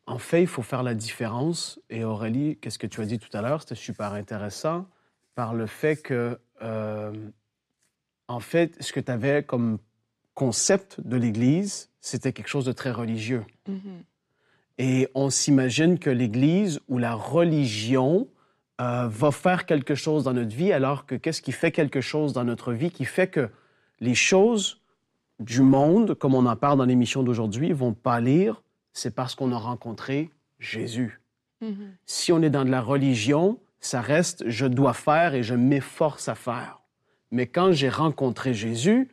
En 0.08 0.18
fait, 0.18 0.42
il 0.42 0.48
faut 0.48 0.62
faire 0.62 0.84
la 0.84 0.94
différence. 0.94 1.80
Et 1.90 2.04
Aurélie, 2.04 2.58
qu'est-ce 2.58 2.80
que 2.80 2.88
tu 2.88 3.02
as 3.02 3.06
dit 3.06 3.20
tout 3.20 3.36
à 3.36 3.42
l'heure? 3.42 3.62
C'était 3.62 3.76
super 3.76 4.14
intéressant 4.14 4.88
par 5.36 5.54
le 5.54 5.68
fait 5.68 5.96
que, 5.96 6.40
euh, 6.62 7.14
en 8.28 8.40
fait, 8.40 8.82
ce 8.82 8.92
que 8.94 9.00
tu 9.00 9.12
avais 9.12 9.44
comme 9.44 9.78
concept 10.34 11.00
de 11.02 11.18
l'Église, 11.18 11.90
c'était 12.00 12.34
quelque 12.34 12.48
chose 12.48 12.66
de 12.66 12.72
très 12.72 12.92
religieux. 12.92 13.46
Mm-hmm. 13.70 14.04
Et 14.80 15.08
on 15.14 15.30
s'imagine 15.30 16.00
que 16.00 16.10
l'Église 16.10 16.80
ou 16.88 16.98
la 16.98 17.14
religion 17.14 18.28
euh, 18.82 19.08
va 19.08 19.32
faire 19.32 19.66
quelque 19.66 19.94
chose 19.94 20.24
dans 20.24 20.34
notre 20.34 20.56
vie, 20.56 20.74
alors 20.74 21.06
que 21.06 21.14
qu'est-ce 21.14 21.42
qui 21.42 21.52
fait 21.52 21.72
quelque 21.72 22.02
chose 22.02 22.34
dans 22.34 22.44
notre 22.44 22.74
vie 22.74 22.90
qui 22.90 23.06
fait 23.06 23.28
que 23.28 23.50
les 24.00 24.16
choses 24.16 24.82
du 25.40 25.62
monde, 25.62 26.16
comme 26.16 26.34
on 26.34 26.46
en 26.46 26.56
parle 26.56 26.80
dans 26.80 26.86
l'émission 26.86 27.22
d'aujourd'hui, 27.22 27.74
vont 27.74 27.94
pâlir, 27.94 28.64
c'est 28.94 29.16
parce 29.16 29.36
qu'on 29.36 29.52
a 29.52 29.58
rencontré 29.58 30.32
Jésus. 30.60 31.22
Mm-hmm. 31.62 31.90
Si 32.06 32.32
on 32.32 32.42
est 32.42 32.50
dans 32.50 32.66
de 32.66 32.72
la 32.72 32.82
religion, 32.82 33.60
ça 33.80 34.02
reste 34.02 34.44
je 34.48 34.66
dois 34.66 34.94
faire 34.94 35.34
et 35.34 35.44
je 35.44 35.56
m'efforce 35.56 36.28
à 36.28 36.36
faire. 36.36 36.82
Mais 37.32 37.48
quand 37.48 37.72
j'ai 37.72 37.90
rencontré 37.90 38.54
Jésus, 38.54 39.10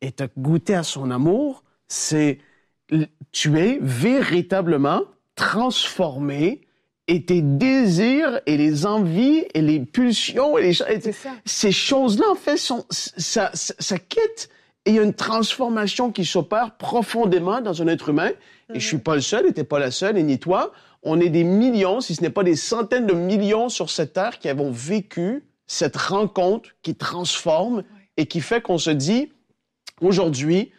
et 0.00 0.12
te 0.12 0.24
goûter 0.36 0.74
à 0.74 0.82
son 0.82 1.10
amour, 1.10 1.64
c'est 1.88 2.38
tu 3.32 3.58
es 3.58 3.78
véritablement 3.80 5.02
transformé 5.34 6.62
et 7.08 7.24
tes 7.24 7.42
désirs 7.42 8.40
et 8.46 8.56
les 8.56 8.86
envies 8.86 9.44
et 9.54 9.62
les 9.62 9.80
pulsions 9.80 10.58
et 10.58 10.72
les 10.72 11.12
ces 11.44 11.72
choses-là 11.72 12.26
en 12.30 12.34
fait 12.34 12.56
sont 12.56 12.84
ça, 12.90 13.50
ça, 13.52 13.98
quitte 13.98 14.48
et 14.86 14.90
il 14.90 14.96
y 14.96 14.98
a 14.98 15.02
une 15.02 15.12
transformation 15.12 16.10
qui 16.10 16.24
s'opère 16.24 16.76
profondément 16.76 17.60
dans 17.60 17.82
un 17.82 17.86
être 17.88 18.08
humain 18.08 18.30
et 18.72 18.80
je 18.80 18.86
suis 18.86 18.98
pas 18.98 19.14
le 19.14 19.20
seul 19.20 19.46
et 19.46 19.52
t'es 19.52 19.64
pas 19.64 19.78
la 19.78 19.90
seule 19.90 20.16
et 20.16 20.22
ni 20.22 20.38
toi 20.38 20.72
on 21.02 21.20
est 21.20 21.28
des 21.28 21.44
millions 21.44 22.00
si 22.00 22.14
ce 22.14 22.22
n'est 22.22 22.30
pas 22.30 22.44
des 22.44 22.56
centaines 22.56 23.06
de 23.06 23.12
millions 23.12 23.68
sur 23.68 23.90
cette 23.90 24.14
terre 24.14 24.38
qui 24.38 24.48
avons 24.48 24.70
vécu 24.70 25.44
cette 25.66 25.96
rencontre 25.96 26.70
qui 26.82 26.94
transforme 26.94 27.82
et 28.16 28.26
qui 28.26 28.40
fait 28.40 28.62
qu'on 28.62 28.78
se 28.78 28.90
dit 28.90 29.30
Aujourd'hui, 30.00 30.72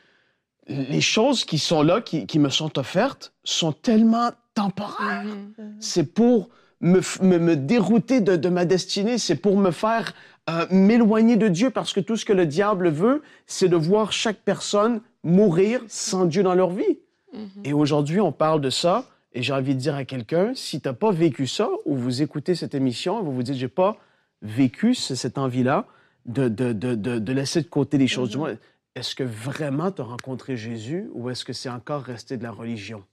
les 0.68 1.02
choses 1.02 1.44
qui 1.46 1.58
sont 1.58 1.82
là, 1.82 2.02
qui, 2.02 2.40
me 2.40 2.50
sont 2.50 2.78
offertes, 2.78 3.34
sont 3.44 3.72
tellement 3.72 4.32
temporaires. 4.54 5.26
Mm-hmm. 5.26 5.76
C'est 5.80 6.14
pour 6.14 6.50
me, 6.82 7.02
me, 7.22 7.56
dérouter 7.56 8.22
de, 8.22 8.50
ma 8.50 8.66
destinée, 8.66 9.18
c'est 9.18 9.36
pour 9.36 9.58
me 9.58 9.72
faire 9.72 10.14
euh, 10.50 10.66
m'éloigner 10.70 11.36
de 11.36 11.48
Dieu, 11.48 11.70
parce 11.70 11.94
que 11.94 12.00
tout 12.00 12.16
ce 12.16 12.26
que 12.26 12.34
le 12.34 12.46
diable 12.46 12.90
veut, 12.90 13.22
c'est 13.46 13.68
de 13.68 13.76
voir 13.76 14.12
chaque 14.12 14.38
personne 14.38 15.02
mourir 15.24 15.82
sans 15.88 16.26
Dieu 16.26 16.44
dans 16.44 16.56
leur 16.56 16.70
vie. 16.70 17.00
Mm-hmm. 17.34 17.66
Et 17.66 17.74
aujourd'hui, 17.74 18.22
on 18.22 18.32
parle 18.32 18.62
de 18.62 18.70
ça, 18.70 19.06
et 19.34 19.42
j'ai 19.42 19.54
envie 19.54 19.76
de 19.76 19.80
dire 19.80 19.96
à 19.96 20.06
quelqu'un, 20.06 20.54
si 20.56 20.80
tu 20.80 20.88
n'as 20.88 20.94
pas 20.94 21.12
vécu 21.12 21.48
ça, 21.48 21.70
ou 21.86 21.96
vous 21.96 22.22
écoutez 22.22 22.56
cette 22.56 22.76
émission, 22.76 23.24
vous 23.24 23.34
vous 23.34 23.44
dites, 23.44 23.56
j'ai 23.56 23.68
pas 23.68 23.98
vécu 24.42 24.94
cette 24.94 25.38
envie-là, 25.38 25.86
de, 26.26 26.50
de, 26.50 26.74
de, 26.74 26.96
de, 26.96 27.34
laisser 27.34 27.62
de 27.62 27.68
côté 27.68 27.98
les 27.98 28.08
choses 28.08 28.30
du 28.30 28.38
mm-hmm. 28.38 28.40
monde 28.40 28.58
est-ce 28.98 29.14
que 29.14 29.24
vraiment 29.24 29.92
tu 29.92 30.02
as 30.02 30.06
rencontré 30.06 30.58
Jésus 30.58 31.10
ou 31.14 31.30
est-ce 31.30 31.46
que 31.46 31.54
c'est 31.54 31.70
encore 31.70 32.02
resté 32.02 32.36
de 32.36 32.44
la 32.44 32.52
religion? 32.52 33.04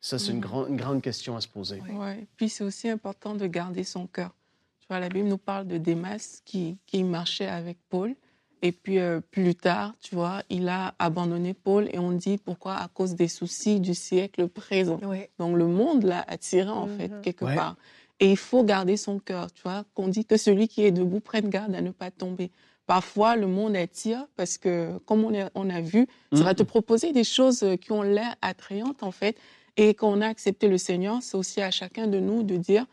Ça, 0.00 0.18
c'est 0.18 0.32
une, 0.32 0.40
mm. 0.40 0.66
une, 0.68 0.76
grande 0.76 1.02
question 1.02 1.36
à 1.36 1.40
se 1.40 1.48
poser. 1.48 1.82
Oui, 1.90 2.26
puis 2.36 2.48
c'est 2.48 2.64
aussi 2.64 2.88
important 2.88 3.34
de 3.34 3.46
garder 3.46 3.84
son 3.84 4.06
cœur. 4.06 4.34
Tu 4.80 4.86
vois, 4.88 4.98
la 4.98 5.08
Bible 5.08 5.28
nous 5.28 5.38
parle 5.38 5.66
de 5.66 5.78
Démas 5.78 6.40
qui, 6.44 6.78
qui 6.86 7.04
marchait 7.04 7.48
avec 7.48 7.78
Paul. 7.88 8.14
Et 8.62 8.72
puis 8.72 8.98
euh, 8.98 9.20
plus 9.20 9.54
tard, 9.54 9.94
tu 10.00 10.14
vois, 10.14 10.42
il 10.50 10.68
a 10.68 10.94
abandonné 10.98 11.54
Paul 11.54 11.88
et 11.92 11.98
on 11.98 12.12
dit 12.12 12.36
pourquoi? 12.36 12.74
À 12.74 12.88
cause 12.88 13.14
des 13.14 13.28
soucis 13.28 13.80
du 13.80 13.94
siècle 13.94 14.48
présent. 14.48 15.00
Donc 15.38 15.56
le 15.56 15.66
monde 15.66 16.02
l'a 16.04 16.22
attiré 16.28 16.68
en 16.68 16.86
fait, 16.86 17.08
mm-hmm. 17.08 17.20
quelque 17.22 17.44
part. 17.44 17.76
Et 18.18 18.30
il 18.30 18.36
faut 18.36 18.62
garder 18.62 18.98
son 18.98 19.18
cœur, 19.18 19.50
tu 19.50 19.62
vois, 19.62 19.84
qu'on 19.94 20.08
dit 20.08 20.26
que 20.26 20.36
celui 20.36 20.68
qui 20.68 20.84
est 20.84 20.90
debout 20.90 21.20
prenne 21.20 21.48
garde 21.48 21.74
à 21.74 21.80
ne 21.80 21.90
pas 21.90 22.10
tomber. 22.10 22.50
Parfois, 22.86 23.36
le 23.36 23.46
monde 23.46 23.76
attire 23.76 24.26
parce 24.36 24.58
que, 24.58 24.98
comme 25.06 25.24
on 25.24 25.40
a, 25.40 25.48
on 25.54 25.70
a 25.70 25.80
vu, 25.80 26.06
ça 26.32 26.42
va 26.42 26.54
te 26.54 26.62
mm. 26.62 26.66
proposer 26.66 27.12
des 27.12 27.24
choses 27.24 27.64
qui 27.80 27.92
ont 27.92 28.02
l'air 28.02 28.34
attrayantes, 28.42 29.02
en 29.02 29.10
fait. 29.12 29.38
Et 29.76 29.94
quand 29.94 30.08
on 30.08 30.20
a 30.20 30.26
accepté 30.26 30.68
le 30.68 30.78
Seigneur, 30.78 31.22
c'est 31.22 31.36
aussi 31.36 31.60
à 31.60 31.70
chacun 31.70 32.06
de 32.06 32.18
nous 32.18 32.42
de 32.42 32.56
dire, 32.56 32.86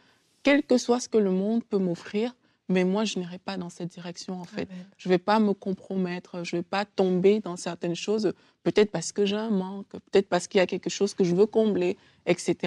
quel 0.44 0.64
que 0.64 0.78
soit 0.78 1.00
ce 1.00 1.10
que 1.10 1.18
le 1.18 1.32
monde 1.32 1.64
peut 1.64 1.78
m'offrir, 1.78 2.36
mais 2.70 2.84
moi, 2.84 3.06
je 3.06 3.18
n'irai 3.18 3.38
pas 3.38 3.58
dans 3.58 3.70
cette 3.70 3.90
direction, 3.90 4.40
en 4.40 4.44
fait. 4.44 4.68
Je 4.98 5.08
ne 5.08 5.14
vais 5.14 5.18
pas 5.20 5.40
me 5.40 5.54
compromettre, 5.54 6.44
je 6.44 6.56
ne 6.56 6.62
vais 6.62 6.68
pas 6.70 6.84
tomber 6.86 7.40
dans 7.40 7.56
certaines 7.56 7.96
choses, 7.96 8.34
peut-être 8.64 8.92
parce 8.92 9.12
que 9.12 9.26
j'ai 9.26 9.38
un 9.38 9.50
manque, 9.50 9.88
peut-être 9.90 10.28
parce 10.28 10.48
qu'il 10.48 10.60
y 10.60 10.62
a 10.62 10.68
quelque 10.68 10.90
chose 10.90 11.14
que 11.14 11.24
je 11.24 11.34
veux 11.34 11.46
combler, 11.46 11.98
etc. 12.26 12.58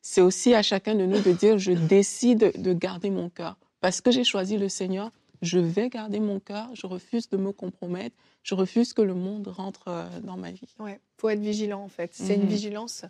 C'est 0.00 0.22
aussi 0.22 0.54
à 0.54 0.62
chacun 0.62 0.94
de 0.94 1.04
nous 1.04 1.20
de 1.20 1.32
dire, 1.32 1.58
je 1.58 1.72
décide 1.72 2.52
de 2.60 2.72
garder 2.72 3.10
mon 3.10 3.28
cœur. 3.28 3.56
Parce 3.80 4.00
que 4.00 4.10
j'ai 4.10 4.24
choisi 4.24 4.56
le 4.56 4.68
Seigneur, 4.68 5.10
je 5.42 5.58
vais 5.58 5.88
garder 5.88 6.20
mon 6.20 6.40
cœur, 6.40 6.70
je 6.74 6.86
refuse 6.86 7.28
de 7.28 7.36
me 7.36 7.52
compromettre, 7.52 8.16
je 8.42 8.54
refuse 8.54 8.94
que 8.94 9.02
le 9.02 9.14
monde 9.14 9.48
rentre 9.48 9.88
euh, 9.88 10.08
dans 10.20 10.36
ma 10.36 10.52
vie. 10.52 10.68
Ouais, 10.78 11.00
faut 11.18 11.28
être 11.28 11.40
vigilant 11.40 11.82
en 11.82 11.88
fait. 11.88 12.10
C'est 12.14 12.36
une 12.36 12.42
mhm. 12.42 12.48
vigilance 12.48 13.04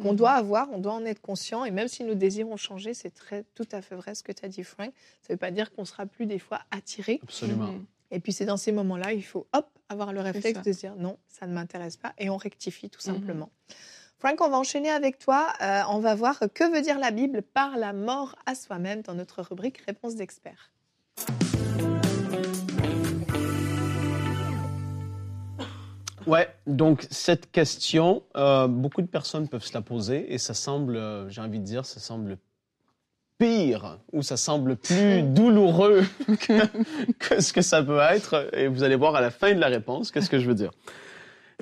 qu'on 0.00 0.12
mhm. 0.12 0.16
doit 0.16 0.32
avoir, 0.32 0.70
on 0.72 0.78
doit 0.78 0.92
en 0.92 1.04
être 1.04 1.20
conscient. 1.20 1.64
Et 1.64 1.70
même 1.70 1.88
si 1.88 2.04
nous 2.04 2.14
désirons 2.14 2.56
changer, 2.56 2.94
c'est 2.94 3.10
très 3.10 3.44
tout 3.54 3.68
à 3.72 3.82
fait 3.82 3.94
vrai 3.94 4.14
ce 4.14 4.22
que 4.22 4.32
tu 4.32 4.44
as 4.44 4.48
dit, 4.48 4.64
Frank. 4.64 4.92
Ça 5.20 5.28
ne 5.30 5.34
veut 5.34 5.38
pas 5.38 5.50
dire 5.50 5.72
qu'on 5.72 5.84
sera 5.84 6.06
plus 6.06 6.26
des 6.26 6.38
fois 6.38 6.60
attiré. 6.70 7.20
Absolument. 7.22 7.72
Mhm. 7.72 7.84
Et 8.10 8.20
puis 8.20 8.32
c'est 8.32 8.44
dans 8.44 8.58
ces 8.58 8.72
moments-là, 8.72 9.12
il 9.14 9.24
faut 9.24 9.46
hop 9.54 9.66
avoir 9.88 10.12
le 10.12 10.20
réflexe 10.20 10.62
de 10.62 10.72
dire 10.72 10.94
non, 10.96 11.18
ça 11.28 11.46
ne 11.46 11.52
m'intéresse 11.52 11.96
pas, 11.96 12.12
et 12.18 12.30
on 12.30 12.36
rectifie 12.36 12.90
tout 12.90 13.00
simplement. 13.00 13.50
Frank, 14.18 14.40
on 14.40 14.48
va 14.48 14.58
enchaîner 14.58 14.90
avec 14.90 15.18
toi. 15.18 15.52
Euh, 15.60 15.80
on 15.88 15.98
va 15.98 16.14
voir 16.14 16.38
que 16.54 16.72
veut 16.72 16.82
dire 16.82 16.98
la 16.98 17.10
Bible 17.10 17.42
par 17.42 17.76
la 17.76 17.92
mort 17.92 18.36
à 18.46 18.54
soi-même 18.54 19.02
dans 19.02 19.14
notre 19.14 19.42
rubrique 19.42 19.78
Réponse 19.78 20.14
d'experts. 20.14 20.70
Ouais, 26.26 26.48
donc 26.66 27.06
cette 27.10 27.50
question, 27.50 28.22
euh, 28.36 28.66
beaucoup 28.68 29.02
de 29.02 29.06
personnes 29.06 29.48
peuvent 29.48 29.64
se 29.64 29.74
la 29.74 29.80
poser 29.80 30.32
et 30.32 30.38
ça 30.38 30.54
semble, 30.54 30.96
euh, 30.96 31.28
j'ai 31.28 31.40
envie 31.40 31.58
de 31.58 31.64
dire, 31.64 31.84
ça 31.84 32.00
semble 32.00 32.38
pire, 33.38 33.98
où 34.12 34.22
ça 34.22 34.36
semble 34.36 34.76
plus 34.76 35.22
douloureux 35.34 36.04
que, 37.18 37.40
ce 37.40 37.52
que 37.52 37.62
ça 37.62 37.82
peut 37.82 37.98
être. 37.98 38.48
Et 38.52 38.68
vous 38.68 38.82
allez 38.82 38.96
voir 38.96 39.14
à 39.14 39.20
la 39.20 39.30
fin 39.30 39.54
de 39.54 39.60
la 39.60 39.68
réponse 39.68 40.10
qu'est-ce 40.10 40.30
que 40.30 40.38
je 40.38 40.46
veux 40.46 40.54
dire. 40.54 40.70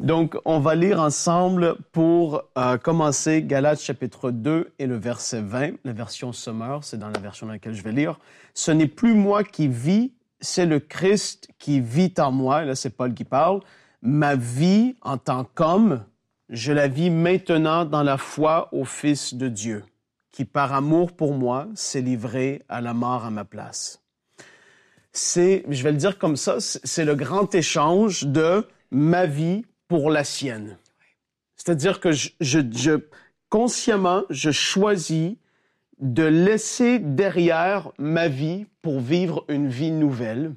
Donc, 0.01 0.37
on 0.47 0.61
va 0.61 0.75
lire 0.75 0.99
ensemble 0.99 1.77
pour 1.93 2.43
euh, 2.57 2.79
commencer 2.79 3.43
Galates 3.43 3.83
chapitre 3.83 4.31
2 4.31 4.73
et 4.79 4.87
le 4.87 4.97
verset 4.97 5.43
20. 5.43 5.73
La 5.85 5.93
version 5.93 6.33
Summer, 6.33 6.83
c'est 6.85 6.99
dans 6.99 7.11
la 7.11 7.19
version 7.19 7.47
dans 7.47 7.53
laquelle 7.53 7.75
je 7.75 7.83
vais 7.83 7.93
lire. 7.93 8.19
Ce 8.55 8.71
n'est 8.71 8.87
plus 8.87 9.13
moi 9.13 9.45
qui 9.45 9.69
vis, 9.69 10.13
c'est 10.41 10.65
le 10.65 10.81
Christ 10.81 11.51
qui 11.59 11.81
vit 11.81 12.15
en 12.19 12.33
moi. 12.33 12.65
là, 12.65 12.75
c'est 12.75 12.91
Paul 12.91 13.13
qui 13.13 13.25
parle. 13.25 13.61
Ma 14.03 14.35
vie 14.35 14.97
en 15.03 15.19
tant 15.19 15.45
qu'homme, 15.45 16.05
je 16.49 16.73
la 16.73 16.89
vis 16.89 17.11
maintenant 17.11 17.85
dans 17.85 18.03
la 18.03 18.17
foi 18.17 18.69
au 18.73 18.85
Fils 18.85 19.35
de 19.35 19.49
Dieu, 19.49 19.85
qui 20.33 20.45
par 20.45 20.73
amour 20.73 21.13
pour 21.13 21.35
moi 21.35 21.69
s'est 21.75 22.01
livré 22.01 22.63
à 22.69 22.81
la 22.81 22.95
mort 22.95 23.25
à 23.25 23.31
ma 23.31 23.45
place. 23.45 24.03
C'est, 25.13 25.65
je 25.69 25.83
vais 25.83 25.93
le 25.93 25.99
dire 25.99 26.19
comme 26.19 26.37
ça, 26.37 26.57
c'est 26.61 27.05
le 27.05 27.15
grand 27.15 27.55
échange 27.55 28.25
de 28.25 28.67
ma 28.91 29.27
vie 29.27 29.65
pour 29.87 30.11
la 30.11 30.25
sienne. 30.25 30.79
C'est-à-dire 31.57 32.01
que 32.01 32.13
je, 32.13 32.31
je, 32.41 33.01
consciemment, 33.49 34.23
je 34.31 34.51
choisis 34.51 35.37
de 35.99 36.23
laisser 36.23 36.99
derrière 36.99 37.93
ma 37.99 38.29
vie 38.29 38.67
pour 38.81 39.01
vivre 39.01 39.45
une 39.49 39.69
vie 39.69 39.91
nouvelle 39.91 40.55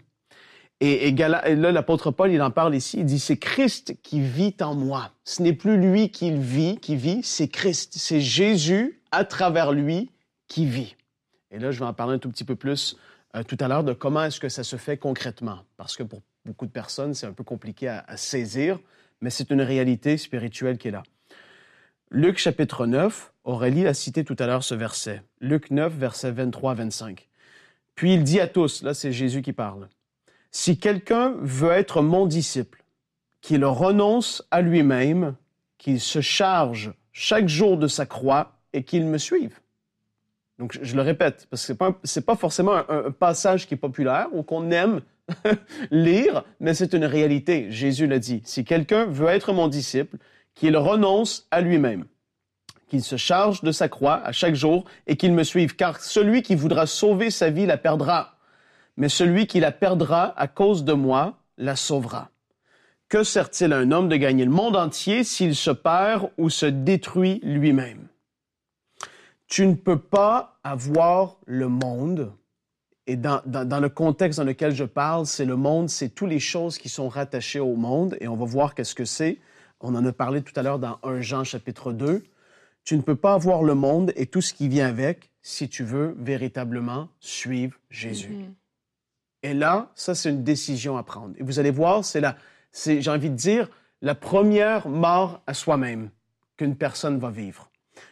et, 0.84 1.12
là, 1.12 1.72
l'apôtre 1.72 2.12
Paul, 2.12 2.32
il 2.32 2.42
en 2.42 2.52
parle 2.52 2.75
ici. 2.75 3.00
Il 3.00 3.06
dit, 3.06 3.20
c'est 3.20 3.38
Christ 3.38 3.96
qui 4.04 4.20
vit 4.20 4.56
en 4.62 4.75
moi. 4.75 5.12
Ce 5.24 5.42
n'est 5.42 5.54
plus 5.54 5.78
lui 5.78 6.10
qui 6.10 6.32
vit, 6.32 6.78
qui 6.78 6.96
vit, 6.96 7.22
c'est 7.24 7.48
Christ. 7.48 7.94
C'est 7.96 8.20
Jésus, 8.20 9.02
à 9.12 9.24
travers 9.24 9.72
lui, 9.72 10.10
qui 10.48 10.66
vit. 10.66 10.96
Et 11.52 11.60
là, 11.60 11.72
je 11.72 11.80
vais 11.80 11.86
en 11.86 11.94
parler 11.94 12.16
un 12.16 12.20
tout 12.20 12.30
petit 12.30 12.44
peu 12.44 12.56
plus 12.56 12.98
euh, 13.36 13.44
tout 13.44 13.58
à 13.60 13.68
l'heure 13.68 13.84
de 13.84 13.94
comment 13.94 14.24
est-ce 14.24 14.40
que 14.40 14.50
ça 14.50 14.63
se 14.63 14.75
fait 14.75 14.98
concrètement. 14.98 15.60
Parce 15.78 15.96
que 15.96 16.04
pour 16.04 16.22
beaucoup 16.46 16.66
de 16.66 16.72
personnes, 16.72 17.13
c'est 17.13 17.28
un 17.28 17.34
peu 17.34 17.44
compliqué 17.44 17.88
à, 17.88 18.04
à 18.08 18.18
saisir, 18.18 18.80
mais 19.22 19.30
c'est 19.30 19.52
une 19.52 19.62
réalité 19.62 20.18
spirituelle 20.18 20.78
qui 20.78 20.90
est 20.90 20.92
là. 20.92 21.04
Luc 22.12 22.38
chapitre 22.38 22.86
9, 22.86 23.34
Aurélie 23.44 23.88
a 23.88 23.94
cité 23.94 24.24
tout 24.24 24.36
à 24.38 24.48
l'heure 24.48 24.63
ce 24.63 24.75
verset. 24.75 25.24
Luc 25.40 25.72
9, 25.72 25.94
verset 25.94 26.32
23-25. 26.32 27.28
Puis 27.96 28.13
il 28.13 28.24
dit 28.24 28.40
à 28.40 28.48
tous, 28.48 28.84
là 28.84 28.94
c'est 28.94 29.12
Jésus 29.12 29.42
qui 29.42 29.54
parle, 29.54 29.88
si 30.53 30.77
quelqu'un 30.77 31.36
veut 31.41 31.72
être 31.72 32.01
mon 32.01 32.25
disciple, 32.25 32.83
qu'il 33.41 33.65
renonce 33.65 34.48
à 34.51 34.62
lui-même, 34.62 35.36
qu'il 35.77 36.00
se 36.00 36.22
charge 36.22 36.93
chaque 37.12 37.50
jour 37.50 37.75
de 37.75 37.88
sa 37.88 38.05
croix 38.05 38.53
et 38.72 38.83
qu'il 38.83 39.05
me 39.05 39.17
suive. 39.17 39.60
Donc, 40.60 40.77
je 40.81 40.95
le 40.95 41.01
répète, 41.01 41.48
parce 41.50 41.65
que 41.65 41.74
ce 42.03 42.19
n'est 42.19 42.24
pas, 42.24 42.36
forcément 42.36 42.75
un, 42.88 43.12
passage 43.12 43.67
qui 43.67 43.74
est 43.74 43.77
populaire 43.77 44.27
ou 44.31 44.43
qu'on 44.43 44.69
aime 44.69 45.01
lire, 45.91 46.45
mais 46.60 46.75
c'est 46.75 46.93
une 46.93 47.05
réalité. 47.05 47.72
Jésus 47.72 48.05
l'a 48.05 48.19
dit. 48.19 48.41
Si 48.45 48.63
quelqu'un 48.63 49.05
veut 49.05 49.27
être 49.27 49.51
mon 49.53 49.67
disciple, 49.67 50.17
qu'il 50.53 50.77
renonce 50.77 51.48
à 51.50 51.62
lui-même, 51.62 52.05
qu'il 52.88 53.03
se 53.03 53.17
charge 53.17 53.62
de 53.62 53.72
sa 53.72 53.89
croix 53.89 54.22
à 54.24 54.31
chaque 54.31 54.55
jour 54.55 54.86
et 55.07 55.17
qu'il 55.17 55.33
me 55.33 55.43
suive, 55.43 55.75
car 55.75 56.00
celui 56.00 56.43
qui 56.43 56.53
voudra 56.53 56.86
sauver 56.86 57.31
sa 57.31 57.50
vie 57.50 57.65
la 57.65 57.77
perdra 57.77 58.38
mais 58.97 59.09
celui 59.09 59.47
qui 59.47 59.59
la 59.59 59.71
perdra 59.71 60.38
à 60.39 60.47
cause 60.47 60.83
de 60.83 60.93
moi 60.93 61.38
la 61.57 61.75
sauvera. 61.75 62.29
Que 63.09 63.23
sert-il 63.23 63.73
à 63.73 63.77
un 63.77 63.91
homme 63.91 64.09
de 64.09 64.15
gagner 64.15 64.45
le 64.45 64.51
monde 64.51 64.75
entier 64.75 65.23
s'il 65.23 65.55
se 65.55 65.71
perd 65.71 66.31
ou 66.38 66.50
se 66.50 66.65
détruit 66.65 67.39
lui-même? 67.43 68.07
Tu 69.47 69.67
ne 69.67 69.75
peux 69.75 70.00
pas 70.00 70.59
avoir 70.63 71.38
le 71.45 71.67
monde, 71.67 72.31
et 73.05 73.17
dans, 73.17 73.41
le 73.45 73.89
contexte 73.89 74.39
dans 74.39 74.45
lequel 74.45 74.73
je 74.73 74.85
parle, 74.85 75.27
c'est 75.27 75.45
le 75.45 75.57
monde, 75.57 75.89
c'est 75.89 76.09
toutes 76.09 76.29
les 76.29 76.39
choses 76.39 76.77
qui 76.77 76.89
sont 76.89 77.09
rattachées 77.09 77.59
au 77.59 77.75
monde, 77.75 78.17
et 78.19 78.27
on 78.27 78.35
va 78.35 78.45
voir 78.45 78.73
qu'est-ce 78.73 78.95
que 78.95 79.05
c'est. 79.05 79.38
On 79.79 79.93
en 79.95 80.05
a 80.05 80.13
parlé 80.13 80.41
tout 80.41 80.53
à 80.55 80.63
l'heure 80.63 80.79
dans 80.79 80.97
1 81.03 81.21
Jean 81.21 81.43
chapitre 81.43 81.91
2. 81.91 82.23
Tu 82.85 82.97
ne 82.97 83.01
peux 83.01 83.15
pas 83.15 83.33
avoir 83.33 83.63
le 83.63 83.75
monde 83.75 84.13
et 84.15 84.25
tout 84.25 84.41
ce 84.41 84.53
qui 84.53 84.69
vient 84.69 84.88
avec 84.88 85.29
si 85.41 85.69
tu 85.69 85.83
veux 85.83 86.15
véritablement 86.17 87.10
suivre 87.19 87.77
Jésus. 87.89 88.32
Mm-hmm. 88.32 88.62
Et 89.43 89.53
là, 89.53 89.91
ça, 89.93 90.15
c'est 90.15 90.29
une 90.29 90.43
décision 90.43 90.97
à 90.97 91.03
prendre. 91.03 91.36
Et 91.38 91.43
vous 91.43 91.60
allez 91.60 91.71
voir, 91.71 92.03
c'est 92.06 92.21
la, 92.21 92.38
j'ai 92.86 93.12
envie 93.12 93.29
de 93.29 93.36
dire, 93.36 93.69
la 94.01 94.15
première 94.15 94.88
mort 94.88 95.41
à 95.47 95.53
soi-même 95.53 96.10
qu'une 96.58 96.75
personne 96.75 97.19
va 97.19 97.29
vivre. 97.29 97.69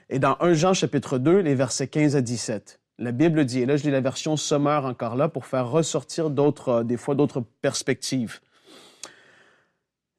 Et 0.10 0.20
dans 0.20 0.38
1 0.42 0.54
Jean 0.54 0.74
chapitre 0.74 1.18
2, 1.18 1.40
les 1.40 1.56
versets 1.56 1.88
15 1.88 2.16
à 2.16 2.22
17, 2.22 2.80
la 2.98 3.12
Bible 3.12 3.46
dit, 3.46 3.62
et 3.62 3.66
là 3.66 3.78
je 3.78 3.84
lis 3.84 3.92
la 3.92 4.02
version 4.02 4.38
sommaire 4.38 4.86
encore 4.86 5.16
là 5.16 5.28
pour 5.28 5.46
faire 5.46 5.70
ressortir 5.70 6.30
d'autres, 6.30 6.70
euh, 6.70 6.84
des 6.84 6.98
fois 6.98 7.16
d'autres 7.16 7.42
perspectives. 7.62 8.42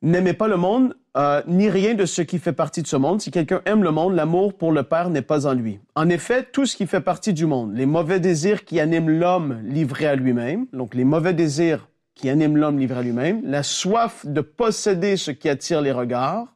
N'aimez 0.02 0.32
pas 0.32 0.48
le 0.48 0.56
monde, 0.56 0.96
euh, 1.16 1.42
ni 1.46 1.70
rien 1.70 1.94
de 1.94 2.06
ce 2.06 2.22
qui 2.22 2.40
fait 2.40 2.52
partie 2.52 2.82
de 2.82 2.88
ce 2.88 2.96
monde. 2.96 3.20
Si 3.20 3.30
quelqu'un 3.30 3.62
aime 3.66 3.84
le 3.84 3.92
monde, 3.92 4.16
l'amour 4.16 4.58
pour 4.58 4.72
le 4.72 4.82
Père 4.82 5.10
n'est 5.10 5.22
pas 5.22 5.46
en 5.46 5.54
lui. 5.54 5.78
En 5.94 6.08
effet, 6.08 6.42
tout 6.42 6.66
ce 6.66 6.76
qui 6.76 6.88
fait 6.88 7.00
partie 7.00 7.32
du 7.32 7.46
monde, 7.46 7.76
les 7.76 7.86
mauvais 7.86 8.18
désirs 8.18 8.64
qui 8.64 8.80
animent 8.80 9.10
l'homme 9.10 9.60
livré 9.64 10.06
à 10.06 10.16
lui-même, 10.16 10.66
donc 10.72 10.96
les 10.96 11.04
mauvais 11.04 11.34
désirs 11.34 11.88
qui 12.16 12.28
animent 12.28 12.56
l'homme 12.56 12.80
livré 12.80 12.98
à 12.98 13.02
lui-même, 13.02 13.42
la 13.44 13.62
soif 13.62 14.26
de 14.26 14.40
posséder 14.40 15.16
ce 15.16 15.30
qui 15.30 15.48
attire 15.48 15.80
les 15.80 15.92
regards, 15.92 16.52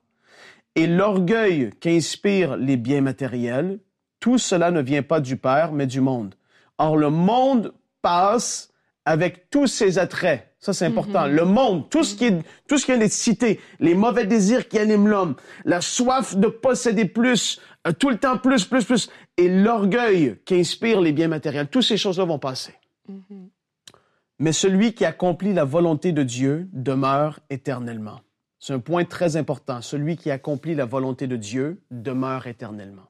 et 0.75 0.89
l'orgueil 0.89 1.71
qui 1.81 1.91
inspire 1.91 2.57
les 2.57 2.77
biens 2.77 3.01
matériels, 3.01 3.79
tout 4.19 4.39
cela 4.39 4.73
ne 4.73 4.83
vient 4.83 5.03
pas 5.03 5.21
du 5.21 5.37
Père, 5.37 5.71
mais 5.71 5.87
du 5.87 6.01
monde. 6.01 6.35
Or, 6.79 6.97
le 6.97 7.11
monde 7.11 7.73
passe 8.03 8.73
avec 9.05 9.51
tous 9.51 9.69
ses 9.69 10.01
attraits. 10.01 10.46
Ça, 10.59 10.73
c'est 10.73 10.87
important. 10.87 11.27
Mm-hmm. 11.27 11.35
Le 11.35 11.45
monde, 11.45 11.91
tout 11.91 12.03
ce 12.03 12.15
qui 12.15 12.25
est, 12.27 12.39
tout 12.67 12.79
ce 12.79 12.87
qui 12.87 12.93
est 12.93 13.09
cité, 13.09 13.61
les 13.79 13.95
mauvais 13.95 14.27
désirs 14.27 14.69
qui 14.69 14.79
animent 14.79 15.09
l'homme, 15.09 15.37
la 15.65 15.81
soif 15.81 16.37
de 16.37 16.49
posséder 16.49 17.05
plus, 17.05 17.61
euh, 17.87 17.93
tout 17.93 18.09
le 18.09 18.19
temps 18.19 18.39
plus, 18.39 18.65
plus, 18.65 18.85
plus, 18.85 19.11
et 19.37 19.49
l'orgueil 19.49 20.39
qui 20.45 20.55
inspire 20.55 21.01
les 21.01 21.13
biens 21.13 21.29
matériels, 21.29 21.69
toutes 21.69 21.83
ces 21.83 21.97
choses-là 21.97 22.25
vont 22.25 22.39
passer. 22.39 22.75
Mm-hmm. 23.11 23.49
Mais 24.39 24.53
celui 24.53 24.93
qui 24.93 25.05
accomplit 25.05 25.55
la 25.55 25.65
volonté 25.65 26.13
de 26.13 26.23
Dieu 26.23 26.69
demeure 26.73 27.41
éternellement. 27.49 28.21
C'est 28.59 28.73
un 28.73 28.81
point 28.81 29.05
très 29.05 29.37
important. 29.37 29.81
Celui 29.83 30.17
qui 30.17 30.31
accomplit 30.31 30.75
la 30.75 30.87
volonté 30.87 31.27
de 31.27 31.37
Dieu 31.37 31.83
demeure 31.91 32.47
éternellement. 32.47 33.09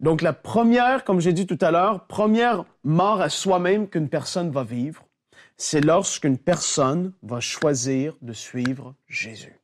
Donc 0.00 0.20
la 0.20 0.32
première, 0.32 1.04
comme 1.04 1.20
j'ai 1.20 1.32
dit 1.32 1.46
tout 1.46 1.58
à 1.60 1.70
l'heure, 1.70 2.06
première 2.06 2.64
mort 2.84 3.20
à 3.20 3.30
soi-même 3.30 3.88
qu'une 3.88 4.08
personne 4.08 4.50
va 4.50 4.62
vivre, 4.62 5.05
c'est 5.56 5.80
lorsqu'une 5.80 6.38
personne 6.38 7.12
va 7.22 7.40
choisir 7.40 8.14
de 8.22 8.32
suivre 8.32 8.94
Jésus. 9.08 9.58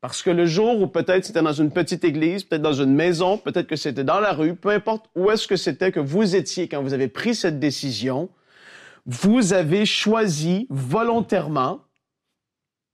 Parce 0.00 0.22
que 0.22 0.30
le 0.30 0.44
jour 0.44 0.82
où 0.82 0.86
peut-être 0.86 1.24
c'était 1.24 1.40
dans 1.40 1.54
une 1.54 1.70
petite 1.70 2.04
église, 2.04 2.44
peut-être 2.44 2.60
dans 2.60 2.74
une 2.74 2.94
maison, 2.94 3.38
peut-être 3.38 3.66
que 3.66 3.76
c'était 3.76 4.04
dans 4.04 4.20
la 4.20 4.34
rue, 4.34 4.54
peu 4.54 4.68
importe 4.68 5.08
où 5.14 5.30
est-ce 5.30 5.48
que 5.48 5.56
c'était 5.56 5.92
que 5.92 6.00
vous 6.00 6.36
étiez 6.36 6.68
quand 6.68 6.82
vous 6.82 6.92
avez 6.92 7.08
pris 7.08 7.34
cette 7.34 7.58
décision, 7.58 8.28
vous 9.06 9.54
avez 9.54 9.86
choisi 9.86 10.66
volontairement 10.68 11.80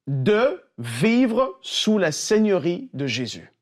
de 0.06 0.62
vivre 0.78 1.58
sous 1.62 1.98
la 1.98 2.12
seigneurie 2.12 2.90
de 2.94 3.08
Jésus. 3.08 3.52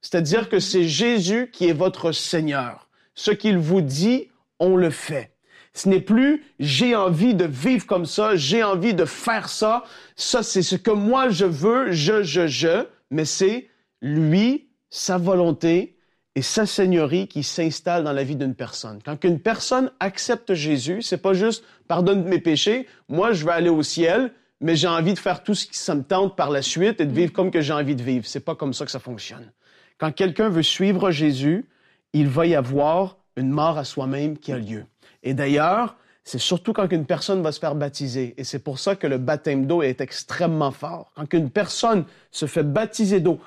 C'est-à-dire 0.00 0.48
que 0.48 0.60
c'est 0.60 0.84
Jésus 0.84 1.50
qui 1.52 1.68
est 1.68 1.72
votre 1.72 2.12
Seigneur. 2.12 2.88
Ce 3.14 3.30
qu'il 3.32 3.58
vous 3.58 3.80
dit, 3.80 4.30
on 4.60 4.76
le 4.76 4.90
fait. 4.90 5.33
Ce 5.74 5.88
n'est 5.88 6.00
plus 6.00 6.44
j'ai 6.60 6.94
envie 6.94 7.34
de 7.34 7.44
vivre 7.44 7.84
comme 7.86 8.06
ça, 8.06 8.36
j'ai 8.36 8.62
envie 8.62 8.94
de 8.94 9.04
faire 9.04 9.48
ça, 9.48 9.84
ça 10.16 10.42
c'est 10.42 10.62
ce 10.62 10.76
que 10.76 10.92
moi 10.92 11.28
je 11.28 11.44
veux, 11.44 11.92
je, 11.92 12.22
je, 12.22 12.46
je, 12.46 12.86
mais 13.10 13.24
c'est 13.24 13.68
lui, 14.00 14.68
sa 14.90 15.18
volonté 15.18 15.96
et 16.36 16.42
sa 16.42 16.66
seigneurie 16.66 17.26
qui 17.26 17.42
s'installe 17.42 18.04
dans 18.04 18.12
la 18.12 18.24
vie 18.24 18.36
d'une 18.36 18.54
personne. 18.54 19.00
Quand 19.04 19.22
une 19.24 19.40
personne 19.40 19.90
accepte 20.00 20.54
Jésus, 20.54 21.02
c'est 21.02 21.18
pas 21.18 21.34
juste 21.34 21.64
pardonne 21.88 22.24
mes 22.24 22.40
péchés, 22.40 22.86
moi 23.08 23.32
je 23.32 23.44
vais 23.44 23.52
aller 23.52 23.68
au 23.68 23.82
ciel, 23.82 24.32
mais 24.60 24.76
j'ai 24.76 24.88
envie 24.88 25.14
de 25.14 25.18
faire 25.18 25.42
tout 25.42 25.54
ce 25.54 25.66
qui 25.66 25.76
ça 25.76 25.94
me 25.94 26.02
tente 26.02 26.36
par 26.36 26.50
la 26.50 26.62
suite 26.62 27.00
et 27.00 27.06
de 27.06 27.12
vivre 27.12 27.32
comme 27.32 27.50
que 27.50 27.60
j'ai 27.60 27.72
envie 27.72 27.96
de 27.96 28.02
vivre. 28.02 28.24
C'est 28.26 28.40
pas 28.44 28.54
comme 28.54 28.72
ça 28.72 28.84
que 28.84 28.90
ça 28.90 29.00
fonctionne. 29.00 29.52
Quand 29.98 30.12
quelqu'un 30.12 30.48
veut 30.48 30.62
suivre 30.62 31.10
Jésus, 31.10 31.66
il 32.12 32.28
va 32.28 32.46
y 32.46 32.54
avoir 32.54 33.18
une 33.36 33.50
mort 33.50 33.78
à 33.78 33.84
soi-même 33.84 34.38
qui 34.38 34.52
a 34.52 34.58
lieu. 34.58 34.86
Et 35.24 35.34
d'ailleurs, 35.34 35.96
c'est 36.22 36.38
surtout 36.38 36.72
quand 36.72 36.90
une 36.92 37.06
personne 37.06 37.42
va 37.42 37.50
se 37.50 37.58
faire 37.58 37.74
baptiser. 37.74 38.34
Et 38.36 38.44
c'est 38.44 38.60
pour 38.60 38.78
ça 38.78 38.94
que 38.94 39.06
le 39.06 39.18
baptême 39.18 39.66
d'eau 39.66 39.82
est 39.82 40.00
extrêmement 40.00 40.70
fort. 40.70 41.10
Quand 41.16 41.32
une 41.32 41.50
personne 41.50 42.04
se 42.30 42.46
fait 42.46 42.62
baptiser 42.62 43.20
d'eau, 43.20 43.40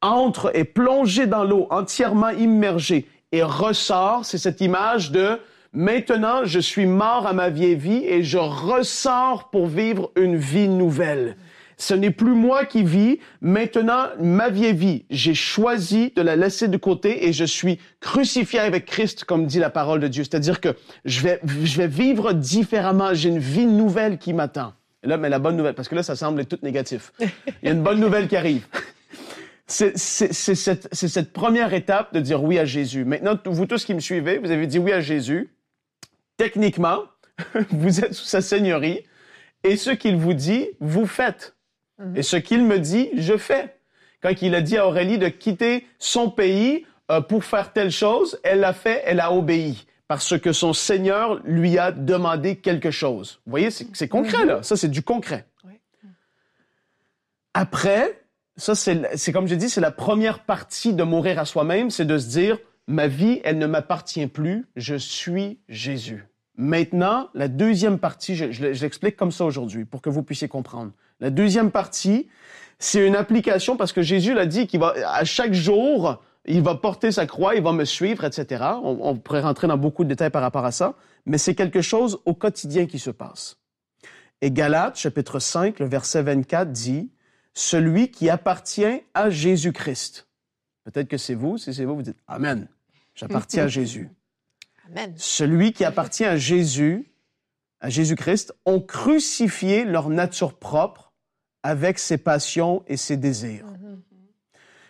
entre 0.00 0.50
et 0.54 0.64
plongé 0.64 1.26
dans 1.26 1.44
l'eau, 1.44 1.66
entièrement 1.70 2.30
immergé, 2.30 3.08
et 3.32 3.42
ressort, 3.42 4.24
c'est 4.24 4.38
cette 4.38 4.60
image 4.60 5.10
de 5.10 5.40
maintenant 5.72 6.44
je 6.44 6.60
suis 6.60 6.86
mort 6.86 7.26
à 7.26 7.32
ma 7.32 7.50
vieille 7.50 7.74
vie 7.74 8.04
et 8.04 8.22
je 8.22 8.38
ressors 8.38 9.50
pour 9.50 9.66
vivre 9.66 10.12
une 10.14 10.36
vie 10.36 10.68
nouvelle. 10.68 11.36
Ce 11.76 11.94
n'est 11.94 12.10
plus 12.10 12.34
moi 12.34 12.64
qui 12.64 12.82
vis, 12.82 13.18
maintenant 13.40 14.06
ma 14.20 14.48
vie 14.48 14.66
est 14.66 14.72
vie. 14.72 15.04
J'ai 15.10 15.34
choisi 15.34 16.12
de 16.14 16.22
la 16.22 16.36
laisser 16.36 16.68
de 16.68 16.76
côté 16.76 17.26
et 17.26 17.32
je 17.32 17.44
suis 17.44 17.78
crucifié 18.00 18.60
avec 18.60 18.86
Christ, 18.86 19.24
comme 19.24 19.46
dit 19.46 19.58
la 19.58 19.70
parole 19.70 20.00
de 20.00 20.08
Dieu. 20.08 20.24
C'est-à-dire 20.24 20.60
que 20.60 20.76
je 21.04 21.20
vais, 21.20 21.40
je 21.64 21.76
vais 21.76 21.88
vivre 21.88 22.32
différemment. 22.32 23.14
J'ai 23.14 23.28
une 23.28 23.38
vie 23.38 23.66
nouvelle 23.66 24.18
qui 24.18 24.32
m'attend. 24.32 24.74
Là, 25.02 25.16
mais 25.16 25.28
la 25.28 25.38
bonne 25.38 25.56
nouvelle, 25.56 25.74
parce 25.74 25.88
que 25.88 25.94
là, 25.94 26.02
ça 26.02 26.16
semble 26.16 26.40
être 26.40 26.48
tout 26.48 26.64
négatif. 26.64 27.12
Il 27.20 27.28
y 27.64 27.68
a 27.68 27.72
une 27.72 27.82
bonne 27.82 28.00
nouvelle 28.00 28.26
qui 28.26 28.36
arrive. 28.36 28.66
C'est 29.66 29.96
cette, 29.96 30.94
cette 30.94 31.32
première 31.32 31.72
étape 31.74 32.12
de 32.14 32.20
dire 32.20 32.42
oui 32.42 32.58
à 32.58 32.64
Jésus. 32.64 33.04
Maintenant, 33.04 33.38
vous 33.44 33.66
tous 33.66 33.84
qui 33.84 33.94
me 33.94 34.00
suivez, 34.00 34.38
vous 34.38 34.50
avez 34.50 34.66
dit 34.66 34.78
oui 34.78 34.92
à 34.92 35.00
Jésus. 35.00 35.54
Techniquement, 36.36 37.04
vous 37.70 38.00
êtes 38.00 38.14
sous 38.14 38.24
sa 38.24 38.40
seigneurie 38.40 39.04
et 39.62 39.76
ce 39.76 39.90
qu'il 39.90 40.16
vous 40.16 40.34
dit, 40.34 40.68
vous 40.80 41.06
faites. 41.06 41.56
Et 42.14 42.22
ce 42.22 42.36
qu'il 42.36 42.64
me 42.64 42.78
dit, 42.78 43.10
je 43.14 43.36
fais. 43.36 43.76
Quand 44.20 44.42
il 44.42 44.54
a 44.54 44.60
dit 44.60 44.76
à 44.76 44.86
Aurélie 44.86 45.18
de 45.18 45.28
quitter 45.28 45.86
son 45.98 46.30
pays 46.30 46.86
euh, 47.10 47.20
pour 47.20 47.44
faire 47.44 47.72
telle 47.72 47.90
chose, 47.90 48.40
elle 48.42 48.60
l'a 48.60 48.72
fait, 48.72 49.02
elle 49.04 49.20
a 49.20 49.32
obéi. 49.32 49.86
Parce 50.08 50.38
que 50.38 50.52
son 50.52 50.72
Seigneur 50.72 51.40
lui 51.44 51.78
a 51.78 51.92
demandé 51.92 52.56
quelque 52.56 52.90
chose. 52.90 53.40
Vous 53.46 53.50
voyez, 53.50 53.70
c'est 53.70 54.08
concret, 54.08 54.42
mhm. 54.42 54.48
là. 54.48 54.62
Ça, 54.62 54.76
c'est 54.76 54.88
du 54.88 55.02
concret. 55.02 55.46
Après, 57.54 58.20
ça, 58.56 58.74
c'est 58.74 59.32
comme 59.32 59.46
je 59.46 59.54
dis, 59.54 59.68
c'est 59.68 59.80
la 59.80 59.92
première 59.92 60.40
partie 60.40 60.92
de 60.92 61.04
mourir 61.04 61.38
à 61.38 61.44
soi-même, 61.44 61.90
c'est 61.90 62.04
de 62.04 62.18
se 62.18 62.28
dire, 62.28 62.58
ma 62.86 63.06
vie, 63.06 63.40
elle 63.44 63.58
ne 63.58 63.66
m'appartient 63.66 64.26
plus, 64.26 64.66
je 64.74 64.96
suis 64.96 65.60
Jésus. 65.68 66.26
Maintenant, 66.56 67.28
la 67.34 67.48
deuxième 67.48 67.98
partie, 67.98 68.36
je, 68.36 68.50
je, 68.50 68.64
l'explique 68.64 69.16
comme 69.16 69.32
ça 69.32 69.44
aujourd'hui 69.44 69.84
pour 69.84 70.02
que 70.02 70.10
vous 70.10 70.22
puissiez 70.22 70.48
comprendre. 70.48 70.92
La 71.20 71.30
deuxième 71.30 71.70
partie, 71.70 72.28
c'est 72.78 73.06
une 73.06 73.16
application 73.16 73.76
parce 73.76 73.92
que 73.92 74.02
Jésus 74.02 74.34
l'a 74.34 74.46
dit 74.46 74.66
qu'il 74.66 74.80
va, 74.80 74.94
à 75.06 75.24
chaque 75.24 75.52
jour, 75.52 76.22
il 76.44 76.62
va 76.62 76.74
porter 76.74 77.12
sa 77.12 77.26
croix, 77.26 77.54
il 77.54 77.62
va 77.62 77.72
me 77.72 77.84
suivre, 77.84 78.24
etc. 78.24 78.64
On, 78.82 78.98
on 79.00 79.16
pourrait 79.16 79.40
rentrer 79.40 79.66
dans 79.66 79.78
beaucoup 79.78 80.04
de 80.04 80.08
détails 80.08 80.30
par 80.30 80.42
rapport 80.42 80.64
à 80.64 80.72
ça, 80.72 80.94
mais 81.26 81.38
c'est 81.38 81.54
quelque 81.54 81.80
chose 81.80 82.20
au 82.24 82.34
quotidien 82.34 82.86
qui 82.86 82.98
se 82.98 83.10
passe. 83.10 83.58
Et 84.40 84.50
Galates, 84.50 84.98
chapitre 84.98 85.38
5, 85.38 85.78
le 85.78 85.86
verset 85.86 86.22
24 86.22 86.70
dit, 86.70 87.10
celui 87.54 88.10
qui 88.10 88.28
appartient 88.28 89.00
à 89.14 89.30
Jésus-Christ. 89.30 90.28
Peut-être 90.84 91.08
que 91.08 91.16
c'est 91.16 91.34
vous, 91.34 91.56
si 91.56 91.72
c'est 91.72 91.84
vous, 91.84 91.94
vous 91.94 92.02
dites 92.02 92.18
Amen. 92.26 92.68
J'appartiens 93.14 93.64
à 93.64 93.68
Jésus. 93.68 94.10
Amen. 94.90 95.14
Celui 95.16 95.72
qui 95.72 95.84
appartient 95.84 96.24
à 96.24 96.36
Jésus, 96.36 97.10
à 97.84 97.90
Jésus-Christ, 97.90 98.54
ont 98.64 98.80
crucifié 98.80 99.84
leur 99.84 100.08
nature 100.08 100.54
propre 100.54 101.12
avec 101.62 101.98
ses 101.98 102.16
passions 102.16 102.82
et 102.86 102.96
ses 102.96 103.18
désirs. 103.18 103.66
Mm-hmm. 103.66 103.98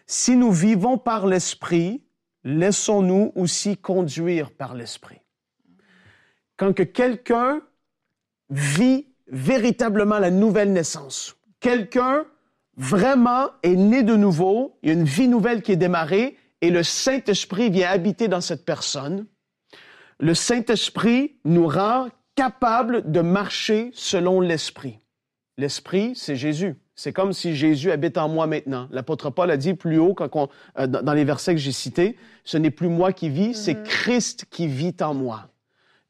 Si 0.06 0.36
nous 0.36 0.52
vivons 0.52 0.96
par 0.96 1.26
l'Esprit, 1.26 2.04
laissons-nous 2.44 3.32
aussi 3.34 3.76
conduire 3.76 4.52
par 4.52 4.74
l'Esprit. 4.74 5.18
Quand 6.56 6.72
que 6.72 6.84
quelqu'un 6.84 7.62
vit 8.48 9.08
véritablement 9.26 10.20
la 10.20 10.30
nouvelle 10.30 10.72
naissance, 10.72 11.34
quelqu'un 11.58 12.24
vraiment 12.76 13.48
est 13.64 13.74
né 13.74 14.04
de 14.04 14.14
nouveau, 14.14 14.78
il 14.84 14.90
y 14.90 14.92
a 14.92 14.94
une 14.94 15.02
vie 15.02 15.26
nouvelle 15.26 15.62
qui 15.62 15.72
est 15.72 15.76
démarrée 15.76 16.36
et 16.60 16.70
le 16.70 16.84
Saint-Esprit 16.84 17.70
vient 17.70 17.90
habiter 17.90 18.28
dans 18.28 18.40
cette 18.40 18.64
personne. 18.64 19.26
Le 20.20 20.34
Saint-Esprit 20.34 21.40
nous 21.44 21.66
rend 21.66 22.08
capables 22.34 23.10
de 23.10 23.20
marcher 23.20 23.90
selon 23.94 24.40
l'Esprit. 24.40 25.00
L'Esprit, 25.56 26.12
c'est 26.16 26.36
Jésus. 26.36 26.76
C'est 26.96 27.12
comme 27.12 27.32
si 27.32 27.56
Jésus 27.56 27.90
habite 27.90 28.18
en 28.18 28.28
moi 28.28 28.46
maintenant. 28.46 28.88
L'apôtre 28.90 29.30
Paul 29.30 29.50
a 29.50 29.56
dit 29.56 29.74
plus 29.74 29.98
haut 29.98 30.14
quand 30.14 30.48
euh, 30.78 30.86
dans 30.86 31.12
les 31.12 31.24
versets 31.24 31.54
que 31.54 31.60
j'ai 31.60 31.72
cités, 31.72 32.16
ce 32.44 32.56
n'est 32.56 32.70
plus 32.70 32.88
moi 32.88 33.12
qui 33.12 33.28
vis, 33.28 33.54
c'est 33.54 33.74
mm-hmm. 33.74 33.82
Christ 33.84 34.46
qui 34.50 34.68
vit 34.68 34.94
en 35.00 35.14
moi. 35.14 35.48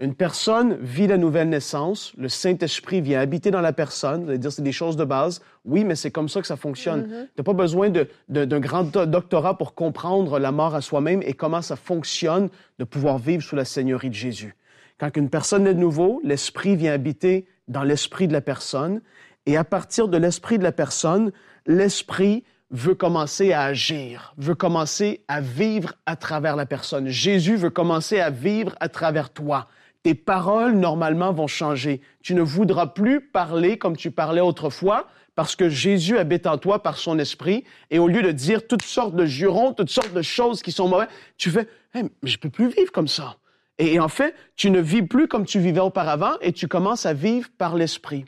Une 0.01 0.15
personne 0.15 0.77
vit 0.81 1.07
la 1.07 1.17
nouvelle 1.17 1.49
naissance, 1.49 2.13
le 2.19 2.29
Saint-Esprit 2.29 3.01
vient 3.01 3.21
habiter 3.21 3.51
dans 3.53 3.61
la 3.61 3.73
personne, 3.73 4.27
cest 4.27 4.41
dire 4.41 4.53
c'est 4.53 4.63
des 4.63 4.73
choses 4.73 4.97
de 4.97 5.05
base. 5.05 5.41
Oui, 5.65 5.85
mais 5.85 5.95
c'est 5.95 6.11
comme 6.11 6.29
ça 6.29 6.41
que 6.41 6.47
ça 6.47 6.57
fonctionne. 6.57 7.03
Mm-hmm. 7.03 7.27
Tu 7.27 7.33
n'as 7.39 7.45
pas 7.45 7.53
besoin 7.53 7.91
d'un 8.29 8.61
grand 8.61 8.85
doctorat 8.85 9.57
pour 9.57 9.75
comprendre 9.75 10.39
la 10.39 10.53
mort 10.53 10.75
à 10.75 10.81
soi-même 10.81 11.23
et 11.23 11.33
comment 11.33 11.63
ça 11.63 11.77
fonctionne 11.77 12.51
de 12.79 12.85
pouvoir 12.85 13.19
vivre 13.19 13.43
sous 13.43 13.57
la 13.57 13.65
Seigneurie 13.65 14.11
de 14.11 14.15
Jésus. 14.15 14.57
Quand 14.99 15.17
une 15.17 15.31
personne 15.31 15.67
est 15.67 15.75
de 15.75 15.81
nouveau, 15.81 16.21
l'Esprit 16.25 16.77
vient 16.77 16.93
habiter 16.93 17.47
dans 17.69 17.83
l'esprit 17.83 18.29
de 18.29 18.33
la 18.33 18.41
personne 18.41 19.01
et 19.47 19.57
à 19.57 19.65
partir 19.65 20.09
de 20.09 20.17
l'esprit 20.17 20.59
de 20.59 20.63
la 20.63 20.73
personne, 20.73 21.33
l'Esprit 21.67 22.45
veut 22.71 22.95
commencer 22.95 23.53
à 23.53 23.63
agir, 23.63 24.35
veut 24.37 24.55
commencer 24.55 25.23
à 25.29 25.41
vivre 25.41 25.95
à 26.07 26.17
travers 26.17 26.57
la 26.57 26.67
personne. 26.67 27.09
Jésus 27.09 27.57
veut 27.57 27.71
commencer 27.71 28.21
à 28.21 28.31
vivre 28.31 28.75
à 28.81 28.89
travers 28.89 29.31
toi 29.31 29.69
tes 30.03 30.15
paroles, 30.15 30.75
normalement, 30.75 31.33
vont 31.33 31.47
changer. 31.47 32.03
Tu 32.23 32.35
ne 32.35 32.43
voudras 32.43 32.89
plus 32.89 33.23
parler 33.23 33.79
comme 33.79 33.97
tu 33.97 34.11
parlais 34.11 34.43
autrefois 34.43 35.09
parce 35.35 35.57
que 35.57 35.71
Jésus 35.71 36.19
habite 36.19 36.47
en 36.47 36.59
toi 36.59 36.83
par 36.83 36.99
son 36.99 37.19
esprit. 37.19 37.65
Et 37.91 37.99
au 37.99 38.07
lieu 38.07 38.23
de 38.23 38.31
dire 38.31 38.67
toutes 38.67 38.85
sortes 38.85 39.17
de 39.17 39.25
jurons, 39.25 39.73
toutes 39.73 39.89
sortes 39.89 40.13
de 40.13 40.21
choses 40.21 40.63
qui 40.63 40.73
sont 40.73 40.89
mauvaises, 40.89 41.09
tu 41.39 41.51
fais, 41.51 41.67
hey, 41.95 42.05
mais 42.23 42.31
je 42.31 42.39
peux 42.39 42.51
plus 42.51 42.69
vivre 42.69 42.93
comme 42.93 43.09
ça. 43.09 43.37
Et 43.79 43.99
en 43.99 44.09
fait, 44.09 44.35
tu 44.57 44.71
ne 44.71 44.81
vis 44.81 45.03
plus 45.03 45.29
comme 45.29 45.45
tu 45.45 45.59
vivais 45.59 45.81
auparavant 45.81 46.35
et 46.41 46.53
tu 46.53 46.69
commences 46.69 47.07
à 47.07 47.13
vivre 47.13 47.49
par 47.59 47.75
l'esprit. 47.75 48.25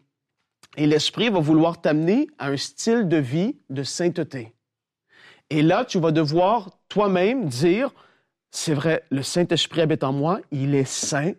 Et 0.76 0.86
l'esprit 0.86 1.30
va 1.30 1.38
vouloir 1.38 1.80
t'amener 1.80 2.28
à 2.38 2.48
un 2.48 2.56
style 2.56 3.08
de 3.08 3.16
vie 3.16 3.56
de 3.70 3.82
sainteté. 3.82 4.52
Et 5.50 5.62
là, 5.62 5.84
tu 5.84 5.98
vas 6.00 6.10
devoir 6.10 6.70
toi-même 6.88 7.46
dire, 7.46 7.90
c'est 8.50 8.74
vrai, 8.74 9.04
le 9.10 9.22
Saint-Esprit 9.22 9.82
habite 9.82 10.02
en 10.02 10.12
moi, 10.12 10.40
il 10.50 10.74
est 10.74 10.88
saint, 10.88 11.32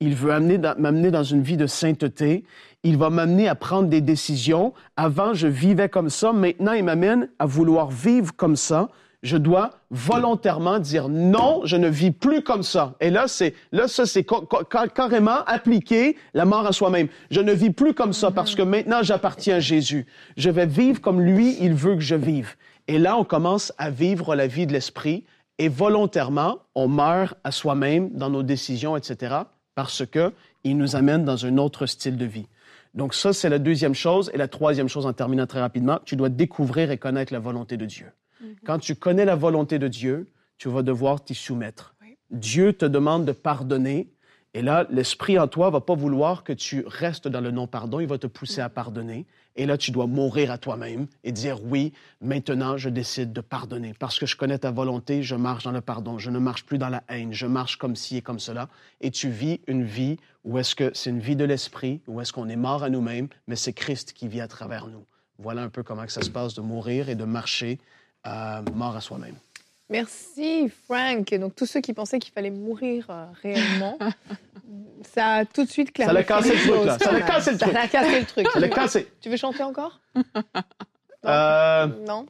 il 0.00 0.14
veut 0.14 0.38
m'amener 0.78 1.10
dans 1.10 1.22
une 1.22 1.42
vie 1.42 1.56
de 1.56 1.66
sainteté. 1.66 2.44
Il 2.82 2.98
va 2.98 3.08
m'amener 3.08 3.48
à 3.48 3.54
prendre 3.54 3.88
des 3.88 4.02
décisions. 4.02 4.74
Avant, 4.96 5.32
je 5.32 5.46
vivais 5.46 5.88
comme 5.88 6.10
ça. 6.10 6.32
Maintenant, 6.32 6.72
il 6.72 6.84
m'amène 6.84 7.30
à 7.38 7.46
vouloir 7.46 7.90
vivre 7.90 8.34
comme 8.36 8.56
ça. 8.56 8.90
Je 9.24 9.36
dois 9.36 9.70
volontairement 9.90 10.78
dire 10.78 11.08
non, 11.08 11.62
je 11.64 11.76
ne 11.76 11.88
vis 11.88 12.12
plus 12.12 12.42
comme 12.42 12.62
ça. 12.62 12.94
Et 13.00 13.10
là, 13.10 13.26
c'est 13.26 13.54
là 13.72 13.88
ça 13.88 14.06
c'est 14.06 14.24
carrément 14.94 15.42
appliquer 15.46 16.16
la 16.32 16.44
mort 16.44 16.66
à 16.66 16.72
soi-même. 16.72 17.08
Je 17.32 17.40
ne 17.40 17.52
vis 17.52 17.70
plus 17.70 17.94
comme 17.94 18.12
ça 18.12 18.30
parce 18.30 18.54
que 18.54 18.62
maintenant 18.62 19.02
j'appartiens 19.02 19.56
à 19.56 19.60
Jésus. 19.60 20.06
Je 20.36 20.50
vais 20.50 20.66
vivre 20.66 21.00
comme 21.00 21.20
lui, 21.20 21.56
il 21.60 21.74
veut 21.74 21.96
que 21.96 22.00
je 22.00 22.14
vive. 22.14 22.54
Et 22.86 22.98
là, 22.98 23.16
on 23.16 23.24
commence 23.24 23.72
à 23.78 23.90
vivre 23.90 24.36
la 24.36 24.46
vie 24.46 24.66
de 24.68 24.72
l'esprit 24.72 25.24
et 25.58 25.68
volontairement, 25.68 26.58
on 26.76 26.86
meurt 26.86 27.34
à 27.42 27.50
soi-même 27.50 28.10
dans 28.10 28.30
nos 28.30 28.42
décisions, 28.42 28.96
etc 28.96 29.44
parce 29.74 30.06
que 30.06 30.32
il 30.62 30.78
nous 30.78 30.96
amène 30.96 31.24
dans 31.24 31.46
un 31.46 31.58
autre 31.58 31.86
style 31.86 32.16
de 32.16 32.24
vie. 32.24 32.46
Donc 32.94 33.14
ça, 33.14 33.32
c'est 33.32 33.48
la 33.48 33.58
deuxième 33.58 33.94
chose. 33.94 34.30
Et 34.32 34.38
la 34.38 34.48
troisième 34.48 34.88
chose, 34.88 35.04
en 35.04 35.12
terminant 35.12 35.46
très 35.46 35.60
rapidement, 35.60 35.98
tu 36.04 36.16
dois 36.16 36.28
découvrir 36.28 36.90
et 36.90 36.98
connaître 36.98 37.32
la 37.32 37.40
volonté 37.40 37.76
de 37.76 37.84
Dieu. 37.86 38.06
Mm-hmm. 38.44 38.56
Quand 38.64 38.78
tu 38.78 38.94
connais 38.94 39.24
la 39.24 39.36
volonté 39.36 39.78
de 39.78 39.88
Dieu, 39.88 40.28
tu 40.58 40.68
vas 40.68 40.82
devoir 40.82 41.22
t'y 41.24 41.34
soumettre. 41.34 41.94
Dieu 42.30 42.72
te 42.72 42.84
demande 42.84 43.24
de 43.24 43.32
pardonner. 43.32 44.10
Et 44.54 44.62
là, 44.62 44.86
l'esprit 44.90 45.38
en 45.38 45.48
toi 45.48 45.70
va 45.70 45.80
pas 45.80 45.94
vouloir 45.94 46.44
que 46.44 46.52
tu 46.52 46.84
restes 46.86 47.26
dans 47.26 47.40
le 47.40 47.50
non-pardon. 47.50 48.00
Il 48.00 48.06
va 48.06 48.18
te 48.18 48.26
pousser 48.26 48.60
à 48.60 48.68
pardonner. 48.68 49.26
Et 49.56 49.66
là, 49.66 49.76
tu 49.76 49.90
dois 49.90 50.06
mourir 50.06 50.50
à 50.50 50.58
toi-même 50.58 51.06
et 51.22 51.32
dire 51.32 51.58
oui, 51.64 51.92
maintenant, 52.20 52.76
je 52.76 52.88
décide 52.88 53.32
de 53.32 53.40
pardonner. 53.40 53.94
Parce 53.98 54.18
que 54.18 54.26
je 54.26 54.36
connais 54.36 54.58
ta 54.58 54.70
volonté, 54.70 55.22
je 55.22 55.34
marche 55.34 55.64
dans 55.64 55.72
le 55.72 55.80
pardon. 55.80 56.18
Je 56.18 56.30
ne 56.30 56.38
marche 56.38 56.64
plus 56.64 56.78
dans 56.78 56.88
la 56.88 57.02
haine. 57.08 57.32
Je 57.32 57.46
marche 57.46 57.76
comme 57.78 57.96
ci 57.96 58.16
et 58.16 58.22
comme 58.22 58.38
cela. 58.38 58.68
Et 59.00 59.10
tu 59.10 59.28
vis 59.28 59.60
une 59.66 59.84
vie 59.84 60.18
où 60.44 60.58
est-ce 60.58 60.74
que 60.74 60.90
c'est 60.94 61.10
une 61.10 61.20
vie 61.20 61.36
de 61.36 61.44
l'esprit, 61.44 62.00
où 62.06 62.20
est-ce 62.20 62.32
qu'on 62.32 62.48
est 62.48 62.56
mort 62.56 62.82
à 62.82 62.90
nous-mêmes, 62.90 63.28
mais 63.48 63.56
c'est 63.56 63.72
Christ 63.72 64.12
qui 64.12 64.28
vit 64.28 64.40
à 64.40 64.48
travers 64.48 64.86
nous. 64.86 65.04
Voilà 65.38 65.62
un 65.62 65.68
peu 65.68 65.82
comment 65.82 66.06
ça 66.06 66.22
se 66.22 66.30
passe 66.30 66.54
de 66.54 66.60
mourir 66.60 67.08
et 67.08 67.14
de 67.14 67.24
marcher 67.24 67.78
euh, 68.26 68.62
mort 68.74 68.96
à 68.96 69.00
soi-même. 69.00 69.34
Merci 69.90 70.70
Frank. 70.86 71.32
Donc 71.34 71.54
tous 71.54 71.66
ceux 71.66 71.80
qui 71.80 71.92
pensaient 71.92 72.18
qu'il 72.18 72.32
fallait 72.32 72.50
mourir 72.50 73.06
euh, 73.10 73.26
réellement, 73.42 73.98
ça 75.14 75.26
a 75.26 75.44
tout 75.44 75.64
de 75.64 75.70
suite 75.70 75.92
clarifié. 75.92 76.24
Ça 76.24 76.32
l'a 76.32 76.42
cassé 76.42 76.54
le 76.54 76.62
truc 76.70 76.84
là. 76.86 76.98
Ça 76.98 77.12
l'a 77.12 77.20
cassé 77.20 77.50
le 77.52 77.58
truc. 77.58 77.72
Ça 77.72 77.80
l'a 77.80 77.88
cassé 77.88 78.20
le 78.20 78.26
truc. 78.26 78.48
Ça 78.52 78.60
l'a 78.60 78.68
cassé. 78.68 79.08
Tu 79.20 79.28
veux 79.28 79.36
chanter 79.36 79.62
encore? 79.62 80.00
Euh, 81.26 81.86
Non. 82.06 82.26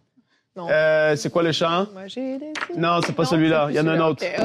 Non. 0.57 0.69
Euh, 0.71 1.17
c'est 1.17 1.31
quoi 1.31 1.43
le 1.43 1.51
chant? 1.51 1.89
Moi, 1.93 2.05
des... 2.15 2.39
Non, 2.77 3.01
c'est 3.05 3.13
pas 3.13 3.25
celui-là. 3.25 3.67
Il 3.71 3.77
y 3.77 3.81
en 3.81 3.89
a 3.89 3.93
un 3.93 4.01
autre. 4.01 4.25
Okay. 4.25 4.37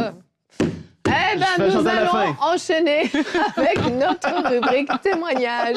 Eh 1.06 1.38
ben, 1.38 1.46
nous 1.60 1.88
allons 1.88 2.36
enchaîner 2.42 3.12
avec 3.56 3.78
notre 3.94 4.50
rubrique 4.50 4.90
témoignage. 5.04 5.76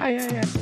Aïe, 0.00 0.18
aïe, 0.18 0.28
aïe. 0.28 0.61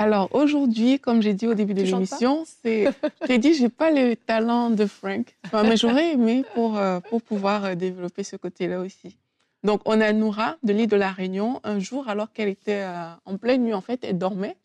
Alors 0.00 0.30
aujourd'hui, 0.34 0.98
comme 0.98 1.20
j'ai 1.20 1.34
dit 1.34 1.46
au 1.46 1.52
début 1.52 1.74
de 1.74 1.82
l'émission, 1.82 2.44
c'est, 2.46 2.88
j'ai 3.28 3.36
dit 3.36 3.52
j'ai 3.52 3.68
pas 3.68 3.90
le 3.90 4.16
talent 4.16 4.70
de 4.70 4.86
Frank, 4.86 5.36
mais 5.52 5.76
j'aurais 5.76 6.12
aimé 6.12 6.42
pour 6.54 6.78
euh, 6.78 7.00
pour 7.00 7.20
pouvoir 7.20 7.66
euh, 7.66 7.74
développer 7.74 8.24
ce 8.24 8.36
côté-là 8.36 8.80
aussi. 8.80 9.18
Donc, 9.62 9.82
on 9.84 10.00
a 10.00 10.10
Noura 10.14 10.56
de 10.62 10.72
l'île 10.72 10.88
de 10.88 10.96
la 10.96 11.12
Réunion. 11.12 11.60
Un 11.64 11.80
jour, 11.80 12.08
alors 12.08 12.32
qu'elle 12.32 12.48
était 12.48 12.80
euh, 12.80 13.10
en 13.26 13.36
pleine 13.36 13.62
nuit, 13.62 13.74
en 13.74 13.82
fait, 13.82 14.02
elle 14.02 14.16
dormait. 14.16 14.56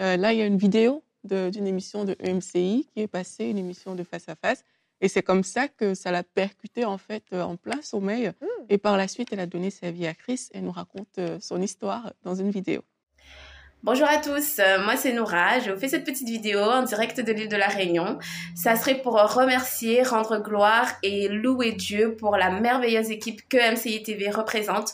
Euh, 0.00 0.16
là, 0.16 0.32
il 0.32 0.40
y 0.40 0.42
a 0.42 0.46
une 0.46 0.58
vidéo 0.58 1.04
d'une 1.22 1.68
émission 1.68 2.04
de 2.04 2.16
EMCI 2.18 2.88
qui 2.92 3.00
est 3.00 3.06
passée, 3.06 3.44
une 3.44 3.58
émission 3.58 3.94
de 3.94 4.02
face 4.02 4.28
à 4.28 4.34
face. 4.34 4.64
Et 5.00 5.06
c'est 5.06 5.22
comme 5.22 5.44
ça 5.44 5.68
que 5.68 5.94
ça 5.94 6.10
l'a 6.10 6.24
percuté 6.24 6.84
en 6.84 6.98
fait 6.98 7.22
en 7.32 7.54
plein 7.54 7.80
sommeil. 7.80 8.26
Mmh. 8.26 8.46
Et 8.70 8.78
par 8.78 8.96
la 8.96 9.06
suite, 9.06 9.28
elle 9.30 9.38
a 9.38 9.46
donné 9.46 9.70
sa 9.70 9.92
vie 9.92 10.08
à 10.08 10.14
Christ. 10.14 10.50
Elle 10.52 10.64
nous 10.64 10.72
raconte 10.72 11.20
son 11.40 11.62
histoire 11.62 12.12
dans 12.24 12.34
une 12.34 12.50
vidéo. 12.50 12.82
Bonjour 13.82 14.06
à 14.06 14.18
tous, 14.18 14.58
euh, 14.58 14.84
moi 14.84 14.94
c'est 14.94 15.14
Noura, 15.14 15.58
je 15.58 15.70
vous 15.70 15.80
fais 15.80 15.88
cette 15.88 16.04
petite 16.04 16.28
vidéo 16.28 16.60
en 16.60 16.82
direct 16.82 17.18
de 17.18 17.32
l'île 17.32 17.48
de 17.48 17.56
la 17.56 17.68
Réunion. 17.68 18.18
Ça 18.54 18.76
serait 18.76 19.00
pour 19.00 19.14
remercier, 19.14 20.02
rendre 20.02 20.36
gloire 20.36 20.86
et 21.02 21.28
louer 21.28 21.72
Dieu 21.72 22.14
pour 22.14 22.36
la 22.36 22.50
merveilleuse 22.50 23.10
équipe 23.10 23.40
que 23.48 23.72
MCI 23.72 24.02
TV 24.02 24.28
représente. 24.28 24.92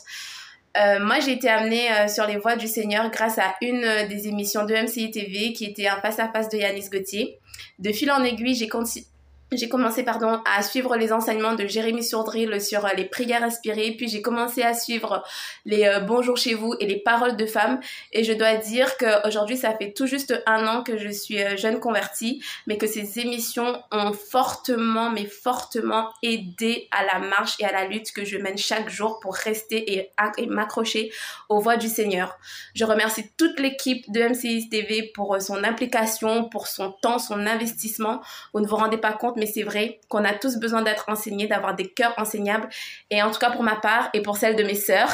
Euh, 0.77 1.03
moi, 1.03 1.19
j'ai 1.19 1.33
été 1.33 1.49
amenée 1.49 1.91
euh, 1.91 2.07
sur 2.07 2.25
les 2.27 2.37
voies 2.37 2.55
du 2.55 2.67
Seigneur 2.67 3.11
grâce 3.11 3.37
à 3.39 3.55
une 3.61 4.07
des 4.07 4.29
émissions 4.29 4.63
de 4.63 4.73
MCI 4.73 5.11
TV 5.11 5.51
qui 5.51 5.65
était 5.65 5.87
un 5.87 5.99
face-à-face 5.99 6.47
de 6.47 6.57
Yanis 6.57 6.87
Gauthier. 6.89 7.39
De 7.79 7.91
fil 7.91 8.09
en 8.09 8.23
aiguille, 8.23 8.55
j'ai 8.55 8.69
continué 8.69 9.05
j'ai 9.53 9.69
commencé 9.69 10.03
pardon 10.03 10.41
à 10.45 10.61
suivre 10.61 10.97
les 10.97 11.13
enseignements 11.13 11.53
de 11.53 11.65
Jérémy 11.65 12.03
Sourdril 12.03 12.61
sur 12.61 12.85
euh, 12.85 12.89
les 12.97 13.05
prières 13.05 13.43
inspirées, 13.43 13.93
puis 13.97 14.09
j'ai 14.09 14.21
commencé 14.21 14.61
à 14.61 14.73
suivre 14.73 15.23
les 15.65 15.85
euh, 15.85 16.01
bonjours 16.01 16.35
chez 16.35 16.53
vous 16.53 16.75
et 16.81 16.85
les 16.85 16.99
paroles 16.99 17.37
de 17.37 17.45
femmes 17.45 17.79
et 18.11 18.25
je 18.25 18.33
dois 18.33 18.55
dire 18.55 18.97
que 18.97 19.25
aujourd'hui 19.25 19.55
ça 19.55 19.73
fait 19.77 19.93
tout 19.93 20.05
juste 20.05 20.33
un 20.45 20.67
an 20.67 20.83
que 20.83 20.97
je 20.97 21.07
suis 21.07 21.41
euh, 21.41 21.55
jeune 21.55 21.79
convertie, 21.79 22.43
mais 22.65 22.77
que 22.77 22.87
ces 22.87 23.19
émissions 23.19 23.81
ont 23.91 24.11
fortement 24.11 25.11
mais 25.11 25.25
fortement 25.25 26.09
aidé 26.21 26.89
à 26.91 27.05
la 27.05 27.19
marche 27.25 27.55
et 27.59 27.65
à 27.65 27.71
la 27.71 27.85
lutte 27.85 28.11
que 28.11 28.25
je 28.25 28.37
mène 28.37 28.57
chaque 28.57 28.89
jour 28.89 29.19
pour 29.21 29.35
rester 29.35 29.93
et 29.93 30.11
m'accrocher 30.47 31.11
aux 31.47 31.59
voix 31.59 31.77
du 31.77 31.87
Seigneur. 31.87 32.37
Je 32.73 32.83
remercie 32.83 33.31
toute 33.37 33.59
l'équipe 33.59 34.11
de 34.11 34.21
MCIS 34.23 34.69
TV 34.69 35.09
pour 35.13 35.41
son 35.41 35.63
implication, 35.63 36.49
pour 36.49 36.67
son 36.67 36.91
temps, 36.91 37.19
son 37.19 37.45
investissement. 37.45 38.21
Vous 38.53 38.59
ne 38.59 38.67
vous 38.67 38.75
rendez 38.75 38.97
pas 38.97 39.13
compte 39.13 39.36
mais 39.37 39.45
c'est 39.45 39.63
vrai 39.63 39.99
qu'on 40.09 40.25
a 40.25 40.33
tous 40.33 40.57
besoin 40.57 40.81
d'être 40.81 41.05
enseignés, 41.07 41.47
d'avoir 41.47 41.75
des 41.75 41.87
cœurs 41.87 42.13
enseignables. 42.17 42.67
Et 43.09 43.21
en 43.21 43.31
tout 43.31 43.39
cas, 43.39 43.51
pour 43.51 43.63
ma 43.63 43.75
part 43.75 44.09
et 44.13 44.21
pour 44.21 44.37
celle 44.37 44.55
de 44.55 44.63
mes 44.63 44.75
sœurs 44.75 45.13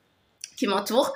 qui 0.56 0.66
m'entourent, 0.66 1.14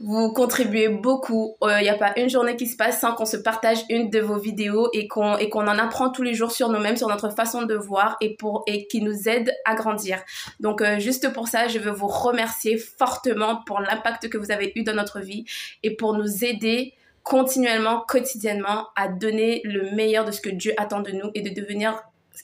vous 0.00 0.32
contribuez 0.32 0.88
beaucoup. 0.88 1.56
Il 1.62 1.68
euh, 1.68 1.80
n'y 1.80 1.88
a 1.88 1.96
pas 1.96 2.12
une 2.16 2.28
journée 2.28 2.56
qui 2.56 2.66
se 2.66 2.76
passe 2.76 3.00
sans 3.00 3.14
qu'on 3.14 3.26
se 3.26 3.36
partage 3.36 3.78
une 3.88 4.10
de 4.10 4.18
vos 4.18 4.38
vidéos 4.38 4.88
et 4.92 5.06
qu'on 5.08 5.36
en 5.36 5.78
apprend 5.78 6.10
tous 6.10 6.22
les 6.22 6.34
jours 6.34 6.50
sur 6.50 6.68
nous-mêmes, 6.68 6.96
sur 6.96 7.08
notre 7.08 7.30
façon 7.30 7.62
de 7.62 7.74
voir 7.74 8.16
et 8.20 8.34
pour 8.34 8.64
et 8.66 8.86
qui 8.88 9.00
nous 9.00 9.28
aide 9.28 9.52
à 9.64 9.74
grandir. 9.74 10.20
Donc 10.58 10.82
euh, 10.82 10.98
juste 10.98 11.32
pour 11.32 11.48
ça, 11.48 11.68
je 11.68 11.78
veux 11.78 11.92
vous 11.92 12.08
remercier 12.08 12.76
fortement 12.76 13.62
pour 13.66 13.80
l'impact 13.80 14.28
que 14.28 14.36
vous 14.36 14.50
avez 14.50 14.72
eu 14.74 14.82
dans 14.82 14.94
notre 14.94 15.20
vie 15.20 15.44
et 15.82 15.94
pour 15.94 16.14
nous 16.14 16.44
aider 16.44 16.92
continuellement, 17.24 18.04
quotidiennement, 18.06 18.88
à 18.94 19.08
donner 19.08 19.62
le 19.64 19.90
meilleur 19.96 20.24
de 20.24 20.30
ce 20.30 20.40
que 20.40 20.50
Dieu 20.50 20.72
attend 20.76 21.00
de 21.00 21.10
nous 21.10 21.30
et 21.34 21.42
de 21.42 21.50
devenir 21.50 22.00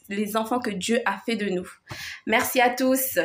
les 0.09 0.37
enfants 0.37 0.59
que 0.59 0.71
Dieu 0.71 1.01
a 1.05 1.19
fait 1.19 1.37
de 1.37 1.49
nous. 1.51 1.69
Merci 2.27 2.61
à 2.61 2.71
tous. 2.71 3.19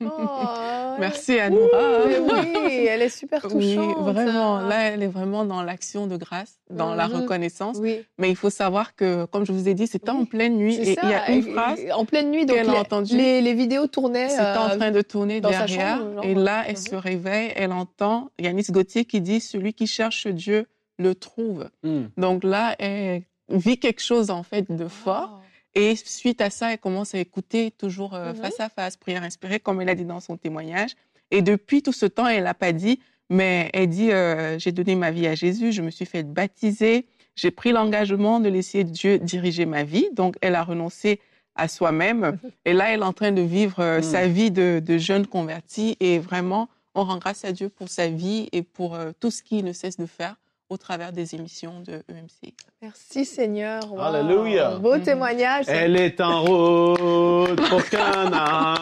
Oh, 0.00 0.96
Merci 0.98 1.38
à 1.38 1.50
nous. 1.50 1.58
oui, 1.58 2.86
elle 2.88 3.02
est 3.02 3.08
super 3.08 3.42
touchante. 3.42 3.60
Oui, 3.60 3.76
vraiment. 3.98 4.60
Là, 4.60 4.90
elle 4.90 5.02
est 5.02 5.08
vraiment 5.08 5.44
dans 5.44 5.62
l'action 5.62 6.06
de 6.06 6.16
grâce, 6.16 6.58
dans 6.70 6.94
la 6.94 7.08
mhm. 7.08 7.22
reconnaissance. 7.22 7.78
Mais 7.80 8.30
il 8.30 8.36
faut 8.36 8.50
savoir 8.50 8.94
que, 8.94 9.24
comme 9.26 9.44
je 9.44 9.52
vous 9.52 9.68
ai 9.68 9.74
dit, 9.74 9.86
c'était 9.86 10.10
en 10.10 10.24
pleine 10.24 10.56
nuit 10.56 10.76
et 10.76 10.96
il 11.02 11.08
y 11.08 11.14
a 11.14 11.30
une 11.30 11.42
phrase 11.42 11.80
en 11.94 12.04
pleine 12.04 12.30
nuit. 12.30 12.46
Donc 12.46 12.58
a 12.58 12.80
entendu. 12.80 13.16
Les, 13.16 13.40
les, 13.40 13.54
vidéos 13.54 13.86
tournaient. 13.86 14.28
C'était 14.28 14.42
en 14.42 14.70
euh, 14.70 14.76
train 14.76 14.90
de 14.90 15.02
tourner 15.02 15.40
derrière. 15.40 16.00
et 16.22 16.34
là, 16.34 16.64
elle 16.66 16.78
se 16.78 16.94
réveille, 16.94 17.52
elle 17.56 17.72
entend 17.72 18.30
Yanis 18.38 18.66
Gauthier 18.70 19.04
qui 19.04 19.20
dit 19.20 19.40
"Celui 19.40 19.74
qui 19.74 19.86
cherche 19.86 20.26
Dieu 20.26 20.66
le 20.98 21.14
trouve." 21.14 21.68
Hmm. 21.82 22.04
Donc 22.16 22.44
là, 22.44 22.74
elle 22.78 23.22
vit 23.48 23.78
quelque 23.78 24.02
chose 24.02 24.30
en 24.30 24.42
fait 24.42 24.70
de 24.70 24.88
fort. 24.88 25.40
Et 25.74 25.96
suite 25.96 26.40
à 26.40 26.50
ça, 26.50 26.72
elle 26.72 26.78
commence 26.78 27.14
à 27.14 27.18
écouter 27.18 27.70
toujours 27.72 28.14
euh, 28.14 28.32
mhm. 28.32 28.36
face 28.36 28.60
à 28.60 28.68
face, 28.68 28.96
prière 28.96 29.22
inspirée, 29.22 29.60
comme 29.60 29.80
elle 29.80 29.88
a 29.88 29.94
dit 29.94 30.04
dans 30.04 30.20
son 30.20 30.36
témoignage. 30.36 30.92
Et 31.30 31.42
depuis 31.42 31.82
tout 31.82 31.92
ce 31.92 32.06
temps, 32.06 32.28
elle 32.28 32.44
n'a 32.44 32.54
pas 32.54 32.72
dit, 32.72 33.00
mais 33.28 33.70
elle 33.72 33.88
dit, 33.88 34.12
euh, 34.12 34.58
j'ai 34.58 34.72
donné 34.72 34.94
ma 34.94 35.10
vie 35.10 35.26
à 35.26 35.34
Jésus, 35.34 35.72
je 35.72 35.82
me 35.82 35.90
suis 35.90 36.06
fait 36.06 36.22
baptiser, 36.22 37.06
j'ai 37.34 37.50
pris 37.50 37.72
l'engagement 37.72 38.38
de 38.38 38.48
laisser 38.48 38.84
Dieu 38.84 39.18
diriger 39.18 39.66
ma 39.66 39.82
vie. 39.82 40.08
Donc, 40.12 40.36
elle 40.40 40.54
a 40.54 40.62
renoncé 40.62 41.20
à 41.56 41.66
soi-même. 41.66 42.38
Et 42.64 42.72
là, 42.72 42.92
elle 42.92 43.00
est 43.00 43.04
en 43.04 43.12
train 43.12 43.32
de 43.32 43.42
vivre 43.42 43.80
euh, 43.80 44.00
sa 44.02 44.28
mhm. 44.28 44.32
vie 44.32 44.50
de, 44.52 44.80
de, 44.84 44.98
jeune 44.98 45.26
convertie. 45.26 45.96
Et 45.98 46.20
vraiment, 46.20 46.68
on 46.94 47.02
rend 47.02 47.18
grâce 47.18 47.44
à 47.44 47.50
Dieu 47.50 47.68
pour 47.68 47.88
sa 47.88 48.06
vie 48.06 48.48
et 48.52 48.62
pour 48.62 48.96
tout 49.18 49.32
ce 49.32 49.42
qu'il 49.42 49.64
ne 49.64 49.72
cesse 49.72 49.96
de 49.96 50.06
faire 50.06 50.36
au 50.74 50.76
travers 50.76 51.12
des 51.12 51.36
émissions 51.36 51.80
de 51.80 52.02
EMC. 52.08 52.52
Merci 52.82 53.24
Seigneur. 53.24 53.80
Alléluia. 53.98 54.70
Beau 54.76 54.98
témoignage. 54.98 55.66
Elle 55.68 55.96
est 55.96 56.20
en 56.20 56.42
route 56.42 57.68
pour 57.68 57.88
Cana. 57.88 58.74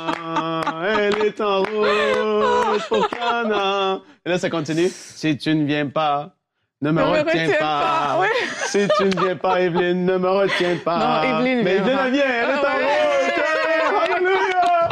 Elle 0.97 1.27
est 1.27 1.41
en 1.41 1.59
route 1.59 2.83
pour 2.89 3.09
Cana. 3.09 4.01
Et 4.25 4.31
là, 4.31 4.39
ça 4.39 4.49
continue. 4.49 4.89
Si 4.89 5.37
tu 5.37 5.55
ne 5.55 5.67
viens 5.67 5.87
pas, 5.87 6.35
ne 6.81 6.91
me, 6.91 7.03
retiens, 7.03 7.51
pas. 7.61 8.21
Si 8.67 8.89
tu 8.97 9.05
ne 9.05 9.25
viens 9.25 9.37
pas, 9.37 9.61
Evelyne, 9.61 10.07
ne 10.07 10.17
me 10.17 10.29
retiens 10.31 10.79
pas. 10.83 10.99
Non, 10.99 11.39
Evelyne, 11.41 11.63
Mais 11.63 11.77
Evelyne. 11.77 12.23
Elle 12.25 12.51
est 12.51 12.55
en 12.55 12.63
ah 12.65 12.75
route. 14.01 14.15
Alléluia. 14.15 14.89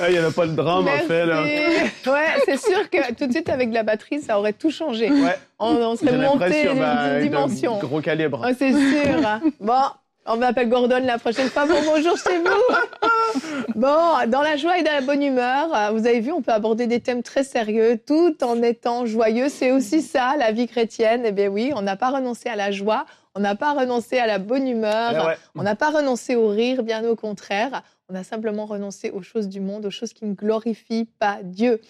Il 0.00 0.12
n'y 0.12 0.18
avait 0.18 0.32
pas 0.32 0.46
de 0.46 0.52
drame, 0.52 0.86
en 0.88 1.06
fait. 1.06 1.26
Là. 1.26 1.42
Ouais, 1.42 2.26
c'est 2.44 2.58
sûr 2.58 2.88
que 2.90 3.14
tout 3.14 3.26
de 3.26 3.32
suite, 3.32 3.48
avec 3.48 3.72
la 3.72 3.82
batterie, 3.82 4.20
ça 4.20 4.38
aurait 4.38 4.52
tout 4.52 4.70
changé. 4.70 5.10
Ouais. 5.10 5.38
On, 5.58 5.96
serait 5.96 6.18
monté 6.18 6.68
d'une 6.68 6.78
bah, 6.78 7.20
dimension. 7.20 7.78
Gros 7.78 8.00
calibre. 8.00 8.46
c'est 8.58 8.72
sûr. 8.72 9.40
bon, 9.60 9.82
on 10.26 10.36
m'appelle 10.36 10.68
Gordon 10.68 11.00
la 11.04 11.18
prochaine 11.18 11.48
fois. 11.48 11.66
Bon, 11.66 11.74
bonjour 11.84 12.16
chez 12.16 12.38
vous. 12.38 13.40
bon, 13.74 14.28
dans 14.28 14.42
la 14.42 14.56
joie 14.56 14.78
et 14.78 14.82
dans 14.82 14.92
la 14.92 15.00
bonne 15.00 15.22
humeur, 15.22 15.68
vous 15.92 16.06
avez 16.06 16.20
vu, 16.20 16.32
on 16.32 16.42
peut 16.42 16.52
aborder 16.52 16.86
des 16.86 17.00
thèmes 17.00 17.22
très 17.22 17.44
sérieux 17.44 17.98
tout 18.04 18.36
en 18.42 18.62
étant 18.62 19.06
joyeux. 19.06 19.48
C'est 19.48 19.70
aussi 19.70 20.02
ça, 20.02 20.34
la 20.38 20.52
vie 20.52 20.68
chrétienne. 20.68 21.22
Eh 21.24 21.32
bien 21.32 21.48
oui, 21.48 21.72
on 21.74 21.82
n'a 21.82 21.96
pas 21.96 22.10
renoncé 22.10 22.48
à 22.48 22.56
la 22.56 22.70
joie. 22.70 23.06
On 23.36 23.40
n'a 23.40 23.54
pas 23.54 23.74
renoncé 23.74 24.18
à 24.18 24.26
la 24.26 24.38
bonne 24.38 24.66
humeur, 24.66 25.12
eh 25.12 25.58
on 25.58 25.62
n'a 25.62 25.74
pas 25.74 25.90
renoncé 25.90 26.36
au 26.36 26.48
rire, 26.48 26.82
bien 26.82 27.04
au 27.04 27.16
contraire. 27.16 27.82
On 28.08 28.14
a 28.14 28.22
simplement 28.22 28.66
renoncé 28.66 29.10
aux 29.10 29.22
choses 29.22 29.48
du 29.48 29.58
monde, 29.60 29.84
aux 29.86 29.90
choses 29.90 30.12
qui 30.12 30.26
ne 30.26 30.34
glorifient 30.34 31.08
pas 31.18 31.40
Dieu. 31.42 31.80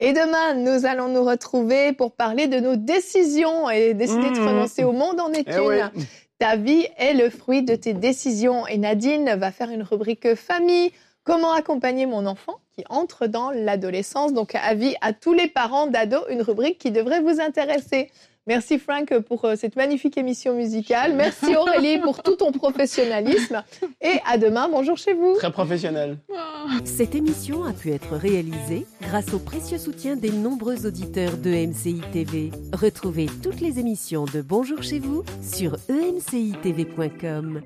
Et 0.00 0.14
demain, 0.14 0.54
nous 0.54 0.86
allons 0.86 1.08
nous 1.08 1.22
retrouver 1.22 1.92
pour 1.92 2.12
parler 2.12 2.46
de 2.46 2.58
nos 2.60 2.76
décisions 2.76 3.68
et 3.68 3.92
décider 3.92 4.30
de 4.30 4.38
mmh. 4.38 4.46
renoncer 4.46 4.84
au 4.84 4.92
monde 4.92 5.20
en 5.20 5.32
est 5.32 5.46
eh 5.46 6.00
Ta 6.38 6.56
vie 6.56 6.86
est 6.96 7.12
le 7.12 7.28
fruit 7.28 7.62
de 7.62 7.74
tes 7.74 7.92
décisions. 7.92 8.66
Et 8.66 8.78
Nadine 8.78 9.34
va 9.36 9.52
faire 9.52 9.70
une 9.70 9.82
rubrique 9.82 10.34
famille. 10.34 10.92
Comment 11.24 11.52
accompagner 11.52 12.06
mon 12.06 12.24
enfant 12.24 12.58
qui 12.74 12.84
entre 12.88 13.26
dans 13.26 13.50
l'adolescence? 13.50 14.32
Donc, 14.32 14.54
avis 14.54 14.94
à 15.02 15.12
tous 15.12 15.34
les 15.34 15.48
parents 15.48 15.88
d'ados, 15.88 16.24
une 16.30 16.40
rubrique 16.40 16.78
qui 16.78 16.90
devrait 16.90 17.20
vous 17.20 17.40
intéresser. 17.40 18.10
Merci 18.46 18.78
Frank 18.78 19.18
pour 19.20 19.44
euh, 19.44 19.56
cette 19.56 19.74
magnifique 19.74 20.16
émission 20.16 20.54
musicale. 20.54 21.14
Merci 21.16 21.56
Aurélie 21.56 21.98
pour 21.98 22.22
tout 22.22 22.36
ton 22.36 22.52
professionnalisme. 22.52 23.64
Et 24.00 24.20
à 24.24 24.38
demain, 24.38 24.68
bonjour 24.70 24.96
chez 24.96 25.14
vous. 25.14 25.34
Très 25.36 25.50
professionnel. 25.50 26.18
Cette 26.84 27.14
émission 27.14 27.64
a 27.64 27.72
pu 27.72 27.90
être 27.92 28.14
réalisée 28.14 28.86
grâce 29.02 29.34
au 29.34 29.38
précieux 29.38 29.78
soutien 29.78 30.16
des 30.16 30.30
nombreux 30.30 30.86
auditeurs 30.86 31.36
de 31.36 31.50
MCI 31.50 32.00
TV. 32.12 32.50
Retrouvez 32.72 33.26
toutes 33.42 33.60
les 33.60 33.78
émissions 33.80 34.26
de 34.26 34.40
Bonjour 34.42 34.82
chez 34.82 35.00
vous 35.00 35.24
sur 35.42 35.76
emcitv.com. 35.90 37.62